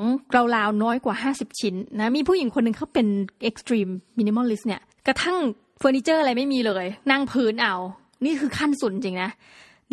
[0.55, 3.07] ราวๆน้อยกว่า 50 ชิ้นนะมีผู้หญิงคนหนึ่งเขาเป็น
[3.49, 5.37] extreme minimalist เนี่ยกระทั่ง
[5.77, 7.75] เฟอร์นิเจอร์อะไรไม่มีเลย นั่งพื้นเอา
[8.25, 9.31] นี่คือขั้นสุดจริงนะ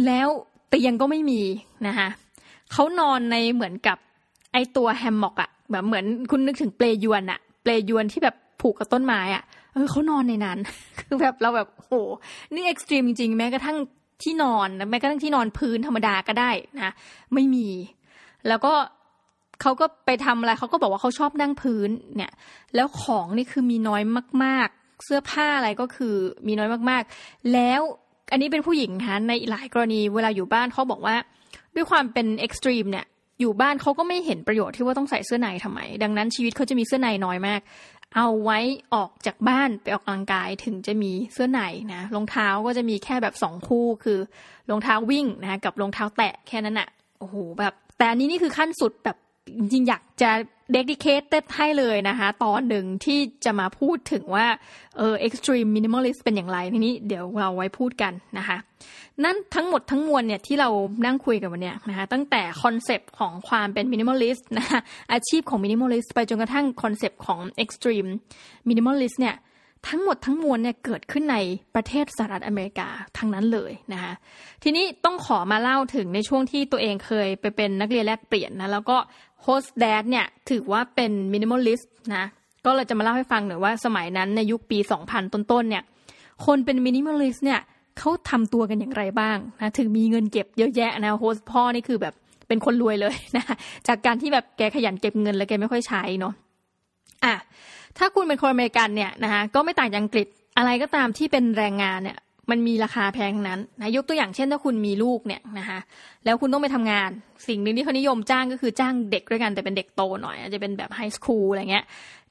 [0.07, 0.29] แล้ว
[0.69, 1.43] เตียงก็ไม่มี
[1.87, 2.09] นะคะ
[2.73, 3.99] เขานอนในเหมือนกับ
[4.53, 9.43] ไอตัว hammock อะแบบเหมือนคุณนึกถึงเปลยวนอะเปลยวนที่แบบผูกกับต้นไม้อะ
[9.73, 10.59] เออเขานอนในนั้น
[11.01, 11.93] คือแบบเราแบบโห
[12.55, 13.77] นี่ extreme จริงๆแม้กระทั่ง
[14.23, 16.51] ที่นอนแม้กระทั่งที่นอนพื้นธรรมดาก็ได้
[16.83, 16.93] นะ
[17.35, 17.69] ไม่มี
[18.49, 18.73] แล้วก็
[19.63, 22.33] เขาก็ไปทำอะไรเขาก็บอกว่าเขาชอบนั่งพื้นเนี่ย
[22.75, 24.03] แล้วของนี่คือมีน้อย
[24.45, 24.69] มาก
[25.05, 26.15] เสื้อผ้าอะไรก็คือ
[26.47, 27.81] มีน้อยมากๆ แล้ว
[28.33, 31.17] อันนี้เป็นผู้หญิงคะในหลายกรณีเวลาอยู่บ้านเขาบอกว่า
[31.75, 33.07] ด้วยความเป็นเอ็กซ์ตรีมเนี่ย
[33.41, 37.61] อยู่บ้านเขาก็ไม่เห็นประโยชน์ที่ว่าต้องใส่เสื้อในทำไม ดังนั้นชีวิตเขาจะมีเสื้อในน้อยมาก
[38.17, 38.59] เอาไว้
[38.95, 41.61] ออกจากบ้านไปออกกำลังกายถึงจะมีเสื้อใน
[41.95, 44.19] นะรองเท้าก็จะมีแค่แบบสองคู่คือ
[44.71, 46.89] รองเท้าวิ่งนะกับรองเท้าแตะแค่นั้นอะ
[47.19, 49.17] โอ้โหแบบแต่อันนี้นี่คือขั้นสุดแบบ
[49.59, 50.31] จริงๆอยากจะ
[50.73, 51.23] dedicate
[51.57, 54.47] ให้เลยนะคะ ตอนหนึ่งที่จะมาพูดถึงว่า
[54.97, 58.57] เออ extreme minimalist เป็นอย่างไรทีนี้เดี๋ยวเราไว้พูดกันนะคะ
[59.25, 60.69] นั่นทั้งหมดทั้งมวลเนี่ยที่เรา
[61.05, 64.81] นั่งคุยกันวันนี้นะคะตั้งแต่คอนเซปต์ของความเป็น minimalist นะคะ
[65.13, 68.11] อาชีพของ minimalist ไปจนกระทั่งคอนเซปต์ของ extreme
[68.69, 69.37] minimalist เนี่ย
[69.89, 71.37] ทั้งหมดทั้งมวลเนี่ยเกิดขึ้นใน
[71.75, 74.13] ประเทศสหรัฐอเมริกาทั้งนั้นเลยนะคะ
[74.63, 78.97] ทีนี้ต้องขอมาเล่าถึงในช่วงที่ตัวเองเคยไปเป็นนักเรียนแลกเปลี่ยนนะแล้วก็
[79.43, 82.25] host dad เนี่ยถือว่าเป็น minimalist นะ
[82.65, 84.79] ก็เราจะมาเล่าให้ฟังหน่อยว่าสมัยนั้นในยุคปี
[85.11, 85.83] 2000 ต้นๆเนี่ย
[86.47, 87.61] คนเป็น minimalist เนี่ย
[87.99, 92.15] เขาทำตัวกันอย่างไรบ้างนะถึงมีเงินเก็บเยอะแยะนะ host พ่อนี่คือแบบ
[92.49, 93.45] เป็นคนรวยเลยนะ
[93.89, 96.35] จากการที่แบบแกขยันเก็บเงินแล้วแกไม่ค่อยใช้เนาะ
[97.25, 97.35] อะ
[97.99, 100.27] ถ้าคุณเป็นคนอเมริกันเนี่ยนะคะก็ไม่ต่างจากอังกฤษ
[100.59, 102.19] อะไรก็ตามที่เป็นแรงงานเนี่ย
[102.51, 105.79] มันมีราคาแพงนั้นนะยกตัวอย่างเช่นถ้าคุณมีลูกเนี่ยนะคะ
[106.25, 107.11] แล้วคุณต้องไปทำงาน
[107.49, 111.85] สิ่งหนึ่งที่เขานิยมจ้างก็คือจ้างเด็กด้วยกันแต่เป็นเด็กโตหน่อยอาจจะเป็นแบบไฮสคูลอะไรเงี้ย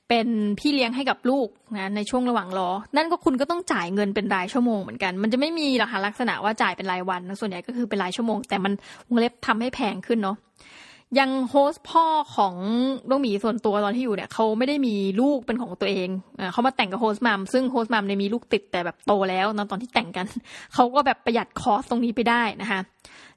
[0.10, 0.28] เป็น
[0.60, 8.74] พี่เลี้ยงให้กับลูกนะในช่วงระหว่างรอ นั่นก็คุณก็ต้องจ่ายเงินเป็นรายชั่วโมงเหมือนกัน มันจะไม่มีราคาลักษณะว่าจ่ายเป็นรายวัน ส่วนใหญ่ก็คือเป็นรายชั่วโมง แต่มัน
[9.08, 10.38] วงเล็บทำให้แพงขึ้นเนาะ
[11.20, 12.56] ยัง host พ่อของ
[13.10, 16.10] ลูกหมีส่วนตัวตอนที่อยู่เนี่ยเขาไม่ได้มีลูกเป็นของตัวเอง
[16.52, 20.26] เขามาแต่งกับ host mom ซึ่ง host mom เนี่ยมีลูกติดแต่แบบโตแล้วตอนตอนที่แต่งกัน
[20.74, 22.80] เขาก็แบบประหยัด cost ตรงนี้ไปได้นะคะ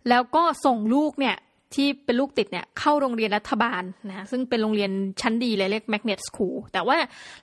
[0.08, 1.36] แล้วก็ส่งลูกเนี่ย
[1.74, 6.96] ที่เป็นลูกติดเนี่ยเข้าโรงเรียนรัฐบาลนะซึ่งเป็นโรงเรียนชั้นดีเลยเรียก magnet school แต่ว่า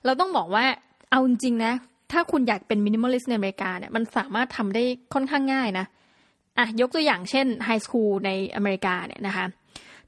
[0.06, 0.66] เราต้องบอกว่า
[1.12, 1.74] เอาจริงนะ
[2.12, 5.86] ถ้าคุณอยากเป็น minimalist ในอเมริกาเนี่ยมันสามารถทำได้ค่อนข้างง่ายนะ
[6.58, 9.46] อะยกตัวอย่างเช่นไฮสคูลในอเมริกาเนี่ยนะคะ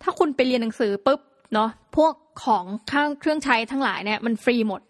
[0.04, 1.20] ถ้าคุณไปเรียนหนังสือปุ๊บ
[1.54, 4.82] เนาะพวกของข้างเครื่องใช้ทั้งหลายเนี่ยมันฟรีหมด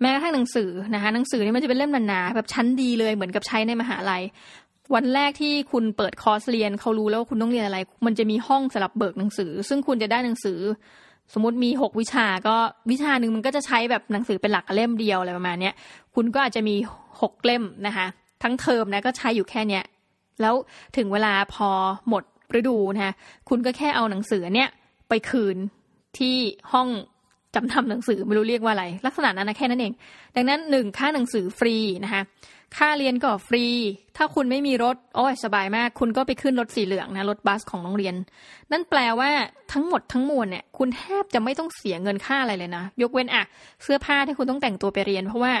[0.00, 4.22] แม้กระทั่งหนังสือนะคะหนังสือนี่มันจะเป็นเล่มหนาๆแบบชั้นดีเลยเหมือนกับใช้ในมหาลัย
[4.94, 10.58] วันแรกที่คุณเปิดคอร์สเรียนเขารู้แล้วว่าคุณต้องเรียนอะไร มันจะมีห้องสำหรับเบิกหนังสือ ซึ่งคุณจะได้หนังสือ
[11.32, 12.56] สมมติมีหกวิชาก็
[12.90, 15.74] วิชาหนึ่งมันก็จะใช้แบบหนังสือเป็นหลักเล่มเดียวอะไรประมาณเนี้ย
[16.14, 16.76] คุณก็อาจจะมี
[17.20, 18.06] หกเล่มนะคะ
[18.42, 19.84] ทั้งเทอมนะก็ใช้อยู่แค่เนี้ย
[20.40, 20.54] แล้ว
[20.96, 21.68] ถึงเวลาพอ
[22.08, 22.24] หมด
[22.58, 23.12] ฤดูนะคะ
[23.48, 24.68] คุณก็แค่เอาหนังสือเนี้ย
[25.08, 25.56] ไปคืน
[26.18, 26.36] ที่
[26.72, 26.88] ห้อง
[27.54, 29.92] จำทำหนังสือไม่รู้เรียกว่าอะไร ลักษณะนั้นนะแค่นั้นเอง
[30.36, 32.22] ดังนั้นหนึ่งค่าหนังสือฟรีนะคะ
[32.76, 33.66] ค่าเรียนก็ฟรี
[34.16, 38.14] ถ้าคุณไม่มีรถโอ้ยสบายมาก คุณก็ไปขึ้นรถสีเหลืองนะรถบัสของโรงเรียน
[38.72, 39.30] นั่นแปลว่า
[39.72, 43.44] ทั้งหมดทั้งมวลเนี่ยคุณแทบจะไม่ต้องเสียเงินค่าอะไรเลยนะ ยกเว้นอะ
[43.82, 45.52] เสื้อผ้าที่คุณต้องแต่งตัวไปเรียน เพราะว่า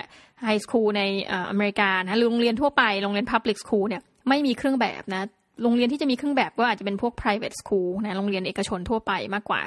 [0.44, 1.02] ไฮสคูลใน
[1.50, 5.22] อเมริกานะหรือโรงเรียนทั่วไปโรงเรียน Public School เนี่ยไม่มีเครื่องแบบนะ
[5.62, 9.60] โรงเรียนที่จะมีเครื่องแบบก็อาจจะเป็นพวก private school นะโรงเรียนเอกชนทั่วไปมากกว่า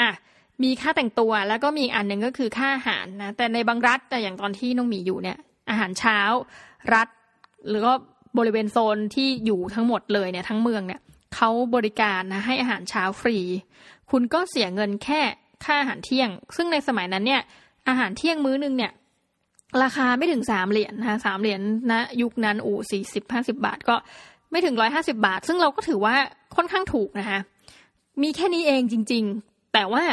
[0.00, 0.10] อะ
[0.62, 5.38] มีค่าแต่งตัวแล้วก็มีอันหนึ่งก็คือค่าอาหารนะแต่ในบางรัฐแต่อย่างตอนที่น้องหมีอยู่เนี่ย
[5.70, 6.18] อาหารเช้า
[6.94, 7.08] รัฐ
[7.68, 7.92] หรือก็
[8.38, 11.00] บริเวณโซนที่อยู่ทั้งหมดเลยเนี่ยทั้งเมืองเนี่ย
[11.34, 13.38] เขาบริการนะให้อาหารเช้าฟรี
[14.10, 15.20] คุณก็เสียเงินแค่
[15.64, 17.42] ค่าอาหารเที่ยง ซึ่งในสมัยนั้นเนี่ย
[17.88, 18.92] อาหารเที่ยงมื้อนึงเนี่ย
[19.82, 23.96] ราคาไม่ถึงสามเหรียญนะสามเหรียญนะยุคนั้นอู่สี่สิบห้าสิบาทก็
[24.50, 26.14] ไม่ถึงร้อยห้าสิบาท ซึ่งเราก็ถือว่า
[26.56, 27.38] ค่อนข้างถูกนะคะ
[28.22, 30.04] มีแค่นี้เองจริง ๆ แต่ว่า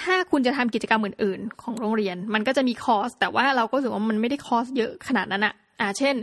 [0.00, 6.14] ถ้าคุณจะทำกิจกรรมอื่น ๆ ของโรงเรียน มันก็จะมีคอส แต่ว่าเราก็รู้สึกว่ามันไม่ได้คอสเยอะขนาดนั้นอะอ่า เช่น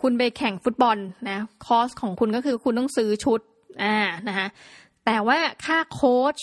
[0.00, 3.40] คุณไปแข่งฟุตบอลนะคอสของคุณก็คือคุณต้องซื้อชุด
[3.82, 3.96] อ่า
[4.28, 4.46] นะคะ
[5.06, 6.36] แต่ว่าค่าโค้ช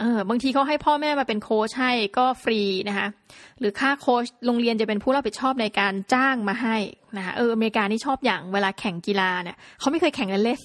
[0.00, 3.08] เออบางทีเขาให้พ่อแม่มาเป็นโค้ชให้ก็ฟรีนะคะ
[3.60, 6.76] หรือค่าโค้ชโรงเรียนจะเป็นผู้รับผิดชอบในการจ้างมาให้
[7.16, 10.60] นะคะเอออเมริกานี่ชอบอย่างเวลาแข่งกีฬาเนี่ยเขาไม่เคยแข่งกันเล่น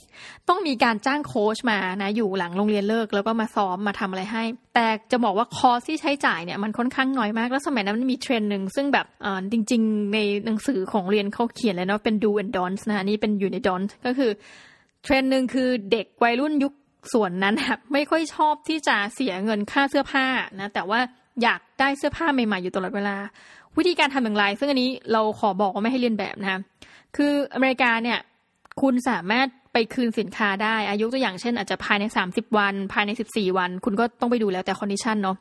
[0.50, 4.44] ต้องมีการจ้างโค้ชมานะอยู่หลังโรงเรียนเลิกแล้วก็มาซ้อมมาทำอะไรให้
[4.76, 14.32] แต่จะบอกว่า cost ที่ใช้จ่ายเนี่ยมันค่อนข้างน้อยมากแล้วสมัยนั้นมันมีเทรนด์หนึ่งซึ่งแบบอ่าจริง ๆ ในหนังสือของเรียนเขาเขียนเลยเนาะเป็น do and don't นะนี่เป็นอยู่ใน don't ก็คือ
[15.04, 16.74] เทรนด์หนึ่งคือเด็กวัยรุ่นยุค
[17.14, 17.56] ส่วนนั้น
[17.94, 20.26] ไม่ค่อยชอบที่จะเสียเงินค่าเสื้อผ้า
[20.60, 21.00] นะแต่ว่า
[21.44, 23.16] อยากได้เสื้อผ้าใหม่ๆอยู่ตลอดเวลา
[23.78, 26.60] วิธีการทำอย่างไร ซึ่งอันนี้เราขอบอกว่าไม่ให้เรียนแบบนะคะ
[27.16, 28.20] คืออเมริกาเนี่ย
[28.82, 35.38] คุณสามารถไปคืนสินค้าได้อายุตัวอย่างเช่น อาจจะภายใน 30 วัน ภายใน 14 วัน คุณก็ต้องไปดูแล้วแต่ condition เนาะ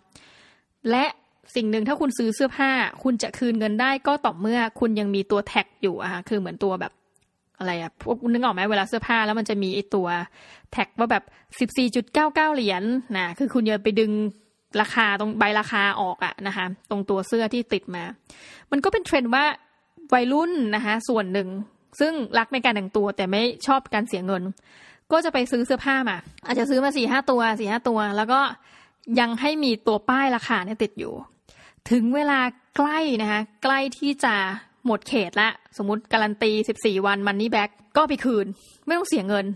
[0.91, 1.05] และ
[1.57, 2.71] สิ่งหนึ่งถ้าคุณซื้อเสื้อผ้า
[3.03, 6.93] คุณจะคืนเงินได้ก็ต่อเมื่อคุณยังมีตัว tag อยู่อะค่ะคือเหมือนตัวแบบ
[7.61, 10.09] อะไรอะพวกนึกออกไหมเวลาเสื้อผ้าแล้วมันจะมีไอตัว
[10.73, 11.25] แท็กว่าแบบ
[11.61, 12.83] สิบสี่จุดเก้าเก้าเหรียญ
[13.17, 14.11] นะคือคุณอย่าไปดึง
[14.81, 18.05] ราคาตรงใบราคาออกอะนะคะ ตรงตัวเสื้อที่ติดมา
[18.71, 19.45] มันก็เป็นเทรนด์ว่า
[20.15, 21.49] วัยรุ่นนะคะ ส่วนหนึ่ง
[22.01, 24.43] ซึ่งรักในการแต่งตัวแต่ไม่ชอบการเสียเงิน
[25.13, 28.41] ก็จะไปซื้อเสื้อผ้ามา อาจจะซื้อมาสี่ห้าตัวสี่ห้าตัว แล้วก็
[29.21, 31.15] ยังให้มีตัวป้ายราคาเนี่ยติดอยู่
[31.91, 32.41] ถึงเวลา
[32.77, 34.35] ใกล้นะคะ ใกล้ที่จะ
[34.87, 38.47] หมดเขตละสมมติการันตีสิบสี่วันมันนี่แบ็กก็ไปคืน
[38.87, 39.47] ไม่ต้องเสียเงิน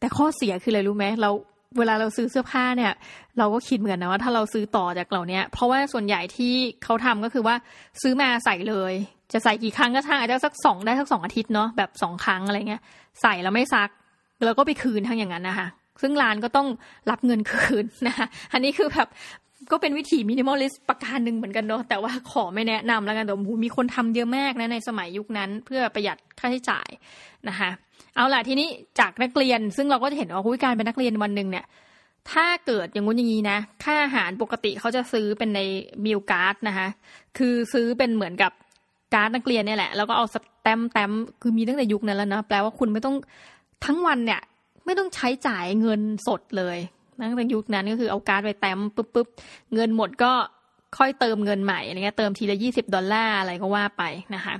[0.00, 1.30] แต่ข้อเสียคืออะไรรู้ไหมเรา
[1.78, 2.92] เวลาเราซื้อเสื้อผ้าเนี่ย
[3.38, 7.56] เราก็คิดเหมือนนะว่าถ้าเราซื้อต่อจากเหล่านี้เพราะว่าส่วนใหญ่ที่เขาทำก็คือว่า
[8.02, 8.92] ซื้อมาใส่เลย
[9.32, 12.82] จะใส่กี่ครั้งก็ช่างอาจจะสักสองได้สักสองอาทิตย์เนาะแบบสองครั้งอะไรเงี้ย
[13.22, 13.88] ใส่แล้วไม่ซัก
[14.44, 15.68] แล้วก็ไปคืนทั้งอย่างนั้นนะคะ
[16.02, 16.68] ซึ่งร้านก็ต้อง
[17.10, 19.08] รับเงินคืนนะคะอันนี้คือแบบ
[19.70, 26.88] ก็เป็นวิธี minimalist ประการหนึ่งเหมือนกันเนาะแต่ว่าขอไม่แนะนำแล้วกันแต่มีคนทำเยอะมากนะในสมัยยุคนั้น เพื่อประหยัดค่าใช้จ่าย
[27.48, 27.70] นะคะ
[28.14, 31.66] เอาล่ะทีนี้จากนักเรียนซึ่งเราก็จะเห็นว่าการเป็นนักเรียนวันหนึ่งเนี่ย
[32.32, 35.60] ถ้าเกิดอย่างงู้นอย่างนี้นะ ค่าอาหารปกติเขาจะซื้อเป็นใน
[36.04, 36.88] meal card นะคะ
[37.38, 38.52] คือซื้อเป็นเหมือนกับ
[39.14, 43.16] การ์ดนักเรียนเนี่ยแหละ แล้วก็เอา stamp stamp คือมีตั้งแต่ยุคนั้นแล้วนะ แปลว่าคุณไม่ต้อง
[43.84, 44.40] ทั้งวันเนี่ย
[44.84, 46.78] ไม่ต้องใช้จ่ายเงินสดเลย
[47.20, 49.26] ตั้งแต่ยุคนั้นก็คือเอาการ์ดไปแต้มปุ๊บปุ๊บ
[49.74, 50.32] เงินหมดก็
[50.98, 54.02] ค่อยเติมเงินใหม่อะไรเงี้ยเติมทีละยี่สิบดอลลาร์อะไรก็ว่าไป
[54.34, 54.54] นะคะ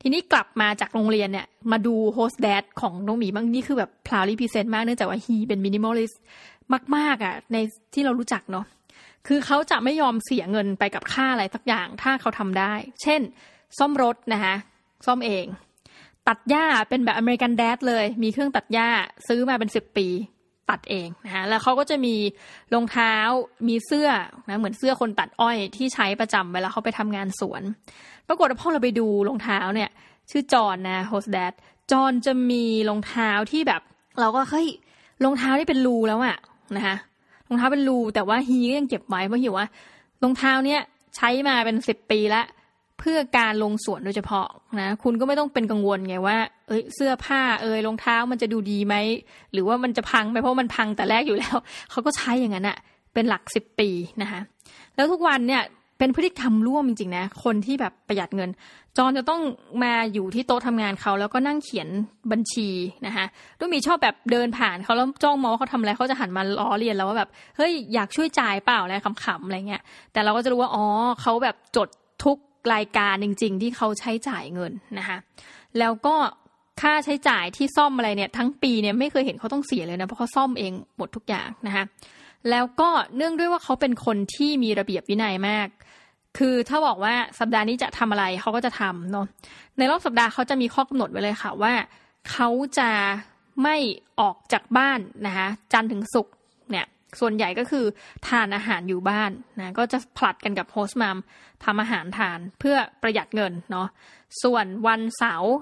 [0.00, 6.20] ทีนี้กลับมาจากโรงเรียนเนี่ยมาดู host dad ของน้องหมีบ้างนี่คือแบบ proudly present มากเนื่องจากว่า he เป็น minimalist
[6.96, 7.56] มาก ๆอะใน
[7.94, 8.66] ที่เรารู้จักเนาะ
[9.26, 13.20] คือเขาจะไม่ยอมเสียเงินไปกับค่าอะไรสักอย่างถ้าเขาทำได้ เช่น
[13.78, 14.54] ซ่อมรถนะคะ
[15.06, 15.44] ซ่อมเอง
[16.28, 18.88] ตัดหญ้าเป็นแบบอเมริกันแดดเลย มีเครื่องตัดหญ้า
[19.28, 20.06] ซื้อมาเป็นสิบปี
[20.70, 22.14] ตัดเองนะคะแล้วเขาก็จะมี
[22.74, 23.14] รองเท้า
[23.68, 24.08] มีเสื้อ
[24.48, 27.62] นะเหมือนเสื้อคนตัดอ้อยที่ใช้ประจำเวลาเขาไปทำงานสวน
[28.28, 29.90] ปรากฏว่าพอเราไปดูรองเท้าเนี่ย
[30.30, 31.52] ชื่อจอนนะโฮสแดด
[31.92, 33.82] จอนจะมีรองเท้าที่แบบ
[34.20, 34.68] เราก็เฮ้ย
[35.24, 36.36] รองเท้าที่เป็นรูแล้วอะ
[36.76, 36.96] นะคะ
[37.48, 39.66] รองเท้าเป็นรูแต่ว่าฮีก็ยังเก็บไว้เพราะหิวว่า
[40.22, 40.80] รองเท้าเนี่ย
[41.16, 42.46] ใช้มาเป็นสิบปีแล้ว
[43.02, 44.46] เพื่อการลงสวนโดยเฉพาะ
[44.80, 46.36] นะคุณก็ไม่ต้องเป็นกังวลไงว่า
[46.68, 48.94] เอ้ยเสื้อผ้าเอ้ยรองเท้ามันจะดูดีไหม
[49.52, 51.56] หรือว่ามันจะพังไปเพราะมันพังแต่แรกอยู่แล้ว
[51.90, 52.76] เขาก็ใช้อย่างนั้นอะ
[53.14, 53.88] เป็นหลักสิบปี
[54.22, 54.40] นะคะ
[54.96, 55.62] แล้วทุกวันเนี่ย
[55.98, 58.50] เป็นพฤติกรรมร่วมจริงๆนะคนที่แบบประหยัดเงิน
[58.98, 59.40] จอนจะต้อง
[59.82, 61.88] มาอยู่ที่โต๊ะทำงานเขาแล้วก็นั่งเขียน
[62.32, 62.68] บัญชี
[63.06, 63.24] นะคะ
[63.60, 70.84] ต้องมีชอบแบบเดินผ่านเขาแล้วจ้องมองว่าเขาทำอะไรเขาจะหันมาล้อเลียนแล้วว่าแบบเฮ้ยอยากช่วยจ่ายเปล่าอะไรขำๆอะไรเงี้ยแต่เราก็จะรู้ว่าอ๋อ
[71.22, 71.88] เขาแบบจด
[72.24, 72.38] ทุก
[72.74, 75.18] รายการจริง ๆ ที่เขาใช้จ่ายเงินนะคะ
[75.78, 76.14] แล้วก็
[76.80, 81.84] ค่าใช้จ่ายที่ซ่อมอะไรเนี่ยทั้งปีเนี่ยไม่เคยเห็นเขาต้องเสียเลยนะเพราะเขาซ่อมเองหมดทุกอย่างนะคะ
[82.50, 85.68] แล้วก็เนื่องด้วยว่าเขาเป็นคนที่มีระเบียบวินัยมาก
[86.38, 89.26] คือถ้าบอกว่าสัปดาห์นี้จะทำอะไรเขาก็จะทำเนาะ
[89.78, 91.72] ในรอบสัปดาห์เขาจะมีข้อกำหนดไว้เลยค่ะว่า
[92.30, 92.48] เขา
[92.78, 92.90] จะ
[93.62, 93.76] ไม่
[94.20, 96.34] ออกจากบ้านนะคะจันทร์ถึงศุกร์
[97.20, 97.84] ส่วนใหญ่ก็คือ
[98.28, 101.16] ทานอาหารอยู่บ้านนะก็จะผลัดกันกับโฮสต์มัม
[101.64, 103.88] ทำอาหารทานเพื่อประหยัดเงินเนาะ
[104.42, 105.52] ส่วนวันเสาร์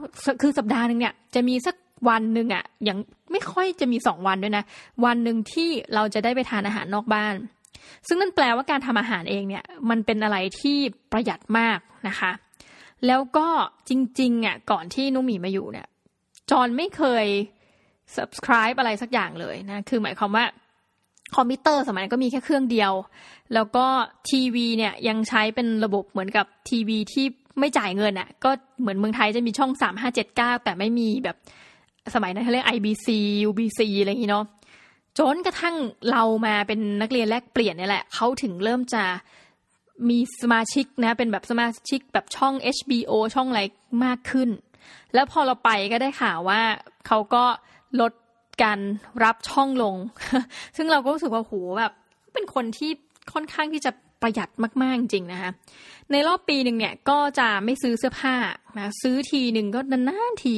[0.42, 1.76] คือสัปดาห์หนึ่งเนี่ยจะมีสัก
[2.08, 2.98] วันหนึ่งอะ่ะอย่าง
[3.32, 4.64] ไม่ค่อยจะมีสองวันด้วยนะ
[5.04, 7.34] วันหนึ่งที่เราจะได้ไปทานอาหารนอกบ้าน
[8.06, 10.78] ซึ่งนั่นแปลว่าการทำอาหารเองเนี่ยมันเป็นอะไรที่
[11.12, 12.30] ประหยัดมากนะคะ
[13.06, 13.48] แล้วก็
[13.88, 15.86] จริงๆอะก่อนที่นุ่มหมีมาอยู่เนี่ย
[16.50, 17.26] จอนไม่เคย
[18.16, 20.44] subscribe อะไรสักอย่างเลยนะ คือหมายความว่า
[21.36, 22.92] คอมพิวเตอร์สมัยนั้นก็มีแค่เครื่องเดียว
[23.54, 23.86] แล้วก็
[24.30, 27.26] ทีวีเนี่ยยังใช้เป็นระบบเหมือนกับทีวีที่
[27.58, 31.36] ไม่จ่ายเงินอะ่ะ ก็เหมือนเมืองไทยจะมีช่องสามห้าเจ็ดเก้าแต่ไม่มีแบบ
[32.14, 33.06] สมัยนั้นเขาเรียก IBC
[33.48, 34.44] UBC อะไรอย่างนี้เนาะ
[35.18, 35.76] จนกระทั่ง
[36.10, 39.04] เรามาเป็นนักเรียนแลกเปลี่ยนเนี่ยแหละเขาถึงเริ่มจะ
[40.08, 43.62] มีสมาชิกนะเป็นแบบสมาชิกแบบช่อง HBO ช่องอะไร
[44.04, 44.48] มากขึ้น
[45.14, 46.60] แล้วพอเราไปก็ได้ข่าวว่า
[47.06, 47.44] เขาก็
[48.00, 48.12] ลด
[48.62, 48.78] การ
[49.24, 49.96] รับช่องลง
[50.76, 51.92] ซึ่งเราก็รู้สึกว่าโหแบบ
[52.32, 52.90] เป็นคนที่
[53.32, 53.90] ค่อนข้างที่จะ
[54.22, 54.48] ประหยัด
[54.82, 55.50] มาก ๆ จริงนะคะ
[56.12, 58.34] ในรอบปีหนึ่งเนี่ยก็จะไม่ซื้อเสื้อผ้า
[58.78, 60.56] นะซื้อทีหนึ่งก็นานๆที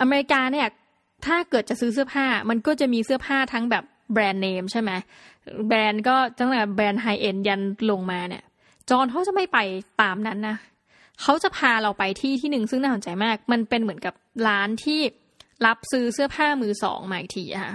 [0.00, 0.66] อเมริกาเนี่ย
[1.26, 4.90] ถ้าเกิดจะซื้อเสื้อผ้า มันก็จะมีเสื้อผ้าทั้งแบบแบรนด์เนมใช่ไหม
[5.68, 8.42] แบรนด์ก็ตั้งแต่แบรนด์ high-end ยันลงมาเนี่ย
[8.90, 9.58] จอนเขาจะไม่ไป
[10.00, 10.56] ตามนั้นนะ
[11.22, 14.14] เขาจะพาเราไปที่ที่หนึ่งซึ่งน่าสนใจมาก มันเป็นเหมือนกับ
[14.46, 15.00] ร้านที่
[15.66, 17.74] รับซื้อเสื้อผ้ามือสองมาอีกทีค่ะ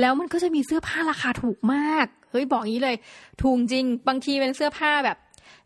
[0.00, 2.96] แล้วมันก็จะมีเสื้อผ้าราคาถูกมาก เฮ้ยบอกงี้เลย
[3.40, 5.16] ถูกจริง บางทีเป็นเสื้อผ้าแบบ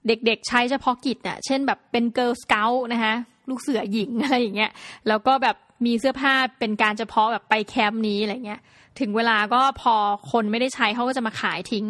[0.07, 3.15] เด็กๆใช้เฉพาะกิจน่ะ เช่นแบบเป็น girl scout นะคะ
[3.49, 4.71] ลูกเสือหญิงอะไรอย่างเงี้ย
[5.09, 8.61] แล้วก็แบบมีเสื้อผ้าเป็นการเฉพาะแบบไปแคมป์นี้อะไรเงี้ย
[9.01, 9.95] ถึงเวลาก็พอ
[10.33, 11.87] คนไม่ได้ใช้เขาก็จะมาขายทิ้ง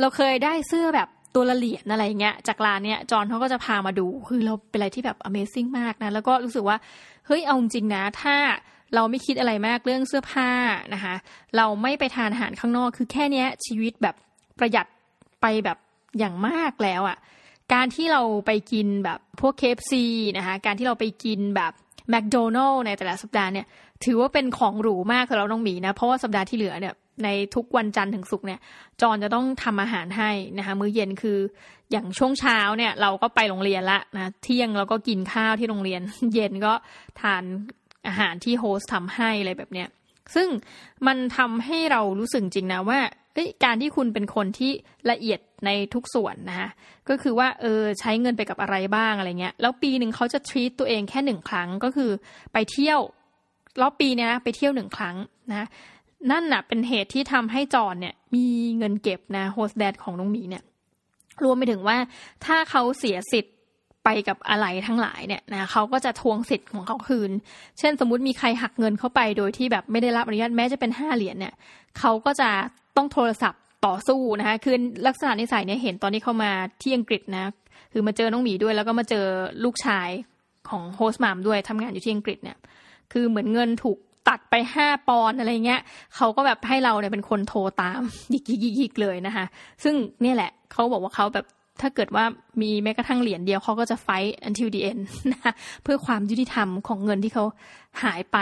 [0.00, 6.76] เราเคยได้เสื้อแบบตัวละเหรียญอะไรเงี้ย จากร้านเนี้ยจอนเขาก็จะพามาดู คือเราเป็นอะไรที่แบบ Amazing มากนะ แล้วก็รู้สึกว่า
[7.26, 8.36] เฮ้ยเอาจริงนะ ถ้า
[8.94, 10.50] เราไม่คิดอะไรมากเรื่องเสื้อผ้า
[10.94, 11.14] นะคะ
[11.56, 14.16] เราไม่ไปทานอาหารข้างนอก คือแค่นี้ชีวิตแบบ
[14.58, 14.86] ประหยัด
[15.40, 15.78] ไปแบบ
[16.18, 17.18] อย่างมากแล้วอะ่ะ
[17.74, 20.04] การที่เราไปกินแบบพวกเคฟซี
[20.36, 21.72] นะคะ การที่เราไปกินแบบ
[22.10, 23.66] แมคโดนัลล์ในแต่ละสัปดาห์เนี่ย
[24.04, 28.60] ถือว่าเป็นของหรูมากสำหรับน้องหมีนะ เพราะว่าสัปดาห์ที่เหลือเนี่ยในทุกวันจันทร์ถึงศุกร์เนี่ย
[29.00, 31.38] จอนจะต้องทำอาหารให้นะคะ มื้อเย็นคือ
[31.90, 36.00] อย่างช่วงเช้าเนี่ย เราก็ไปโรงเรียนละนะเที่ยงเราก็กินข้าวที่โรงเรียน
[36.34, 36.72] เย็นก็
[37.20, 37.42] ทาน
[38.08, 39.88] อาหารที่โฮสทำให้อะไรแบบเนี้ย
[40.34, 40.48] ซึ่ง
[41.06, 43.00] มันทำให้เรารู้สึกจริงนะว่า
[43.64, 44.72] การที่คุณเป็นคนที่
[45.10, 46.68] ละเอียดในทุกส่วนนะคะ
[47.08, 52.10] ก็คือว่าเออใช้เงินไปกับอะไรบ้างอะไรเงี้ยแล้วปีหนึ่งเขาจะทรีตตัวเองแค่หนึ่งครั้งก็คือ
[52.52, 53.00] ไปเที่ยว
[53.80, 55.16] รอบปีเนี้ยนะไปเที่ยวหนึ่งครั้ง
[55.50, 55.66] นะ
[56.30, 58.46] นั่นน่ะเป็นเหตุที่ทำให้จอนเนี่ยมี
[58.78, 60.64] เงินเก็บนะโฮสแดดของน้องหมีเนี่ย
[61.44, 61.96] รวมไปถึงว่า
[62.44, 63.54] ถ้าเขาเสียสิทธิ์
[64.04, 67.30] ไปกับอะไรทั้งหลายเนี่ยนะเขาก็จะทวงสิทธิ์ของเขาคืน
[67.78, 71.54] เช่นสมมติมีใครหักเงินเข้าไปโดยที่แบบไม่ได้รับอนุญาตแม้จะเป็นห้าเหรียญเนี่ย
[71.98, 72.50] เขาก็จะ
[72.96, 76.50] ต้องโทรศัพท์ต่อสู้นะคะคือลักษณะนิสัยเนี่ยเห็นตอนที่เขามา
[76.82, 77.44] ที่อังกฤษนะ
[77.92, 79.24] คือมาเจอน้องหมีด้วยแล้วก็มาเจอ
[79.64, 80.08] ลูกชาย
[80.68, 82.56] ของโฮสต์มามด้วยทำงานอยู่ที่อังกฤษเนี่ย
[83.12, 85.80] คือเหมือนเงินถูกตัดไปห้าปอนอะไรเงี้ย
[86.16, 88.00] เขาก็แบบให้เราเนี่ยเป็นคนโทรตาม
[88.32, 89.44] ยิกยิกยิกเลยนะคะ
[89.84, 91.46] ซึ่งเนี่ยแหละเขาบอกว่าเขาแบบ
[91.80, 92.24] ถ้าเกิดว่า
[92.62, 94.08] มีแม้กระทั่งเหรียญเดียวเขาก็จะไฟ
[94.48, 97.44] until the end นะเพื่อความยุติธรรมของเงินที่เขา
[98.02, 98.38] หายไป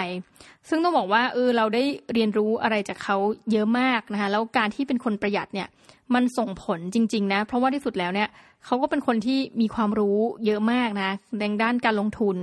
[0.69, 1.83] ซึ่งต้องบอกว่าเออเราได้
[2.15, 3.17] เรียนรู้อะไรจากเขา
[3.53, 5.69] เยอะมากนะคะแล้วการที่เป็นคนประหยัดเนี่ย
[6.15, 8.29] มันส่งผลจริง ๆ นะ เพราะว่าที่สุดแล้วเนี่ย
[8.65, 12.37] เขาก็เป็นคนที่มีความรู้เยอะมากนะในด้านการลงทุน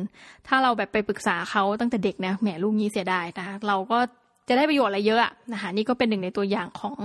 [0.48, 4.00] ถ้าเราแบบไปปรึกษาเขาตั้งแต่เด็กนะแหมรู้งี้เสียดายนะคะเราก็
[4.48, 6.98] จะได้ประโยชน์อะไรเยอะนะคะนี่ก็เป็นหนึ่งในตัวอย่างของ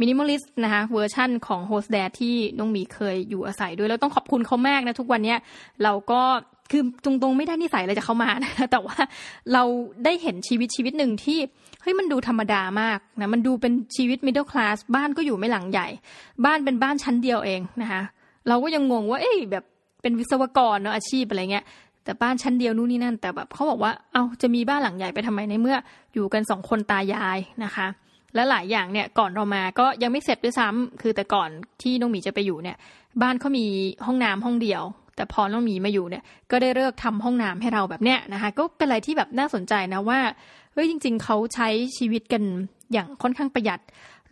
[0.00, 5.34] minimalist นะคะเวอร์ชั่นของ host dad ที่น้องหมีเคยอยู่อาศัยด้วย แล้วต้องขอบคุณเขามากนะทุกวันนี้
[5.82, 6.20] เราก็
[6.70, 8.96] คือตรงๆไม่ได้นิสัยอะไรจากเขามานะแต่ว่า
[9.52, 9.62] เรา
[10.04, 11.38] ได้เห็นชีวิตชีวิตหนึ่งที่
[11.82, 15.86] เฮ้ยมันดูธรรมดามากนะมันดูเป็นชีวิตมิดเดิลคลาสบ้านก็อยู่ไม่หลังใหญ่
[16.44, 18.02] บ้านเป็นบ้านชั้นเดียวเองนะคะ
[18.48, 19.64] เราก็ยังงงว่าเอ้ยแบบ
[20.02, 21.64] เป็นวิศวกรเนาะอาชีพอะไรเงี้ย
[22.04, 25.76] แต่บ้านชั้นเดียวนู่นนี่นั่น แต่แบบเขาบอกว่าเอาจะมีบ้านหลังใหญ่ไปทำไมในเมื่อ
[26.14, 27.86] อยู่กันสองคนตายายนะคะ
[28.34, 31.50] และหลายอย่างเนี่ยก่อนเรามาก็ยังไม่เสร็จด้วยซ้ำคือแต่ก่อน
[31.82, 32.76] ที่น้องหมีจะไปอยู่เนี่ย
[33.22, 33.66] บ้านเขามี
[34.06, 34.82] ห้องน้ำห้องเดียว
[35.16, 40.20] แต่พอน้องหมีมาอยู่เนี่ย ก็ได้เลิกทำห้องน้ำให้เราแบบเนี้ยนะคะ ก็เป็นอะไรที่แบบน่าสนใจนะว่า
[40.72, 42.42] เฮ้ยจริง ๆเขาใช้ชีวิตกัน
[42.92, 43.80] อย่างค่อนข้างประหยัด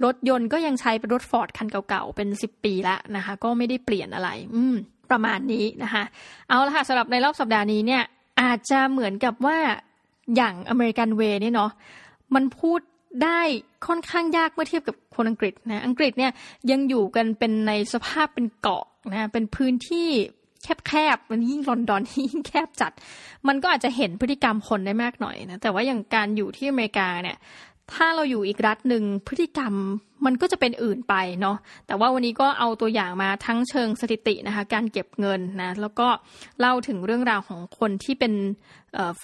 [0.05, 4.77] รถยนต์ก็ยังใช้เป็นรถฟอร์ดคันเก่าๆ เป็นสิบปีละนะคะ ก็ไม่ได้เปลี่ยนอะไร อืม
[5.11, 6.05] ประมาณนี้นะคะ
[6.49, 8.03] เอาละค่ะสำหรับในรอบสัปดาห์นี้เนี่ย
[8.41, 9.59] อาจจะเหมือนกับว่า
[10.37, 11.71] อย่างอเมริกันเวย์เนี่ยเนาะ
[12.35, 12.81] มันพูด
[13.25, 13.41] ได้
[13.87, 16.33] ค่อนข้างยากเมื่อเทียบกับคนอังกฤษนะอังกฤษเนี่ย
[16.71, 20.09] ยังอยู่กันเป็นในสภาพเป็นเกาะนะเป็นพื้นที่
[20.87, 22.93] แคบๆมันยิ่งลอนดอนยิ่งแคบจัด
[23.49, 27.37] มันก็อาจจะเห็นพฤติกรรมคนได้มากหน่อยนะแต่ว่าอย่างการอยู่ที่อเมริกาเนี่ย
[27.93, 29.75] ถ้าเราอยู่อีกรัฐหนึ่งพฤติกรรม
[30.27, 36.09] มันก็จะเป็นอื่นไปเนาะแต่ว่าวันนี้ก็เอาตัวอย่างมาทั้งเชิงสถิตินะคะ การเก็บเงินนะแล้วก็
[36.61, 38.33] เล่าถึงเรื่องราวของคนที่เป็น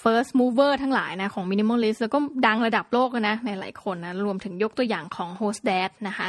[0.01, 6.27] first mover ทั้งหลายนะของ minimalist แล้วก็ดังระดับโลกนะในหลายคนนะรวมถึงยกตัวอย่างของ host dad นะคะ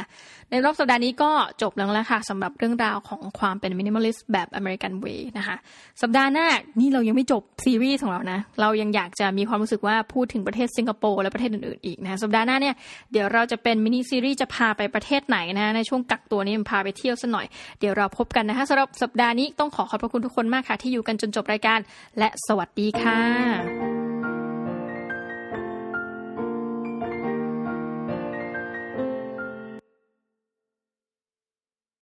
[0.49, 5.55] ในรอบสัปดาห์นี้ก็จบแล้วล้วค่ะสำหรับเรื่องราวของความเป็น minimalist แบบ American way นะคะ
[6.01, 6.47] สัปดาห์หน้า
[6.79, 12.75] นี่เรายังไม่จบซีรีส์ของเรานะเรายังอยากจะมีความรู้สึกว่าพูดถึงประเทศสิงคโปร์และประเทศอื่นๆอีกนะสัปดาห์หน้าเนี่ย
[13.11, 17.45] เดี๋ยวเราจะเป็นมินิซีรีส์จะพาไปประเทศไหนนะในช่วงกักตัวนี้มันพาไปเที่ยวสัหน่อย
[17.79, 21.79] เดี๋ยวเราพบกันนะคะสำหรับสัปดาห์นี้ต้องขอขอบพระคุณทุกคนมากค่ะที่อยู่กันจนจบรายการ
[22.19, 24.06] และสวัสดีค่ะ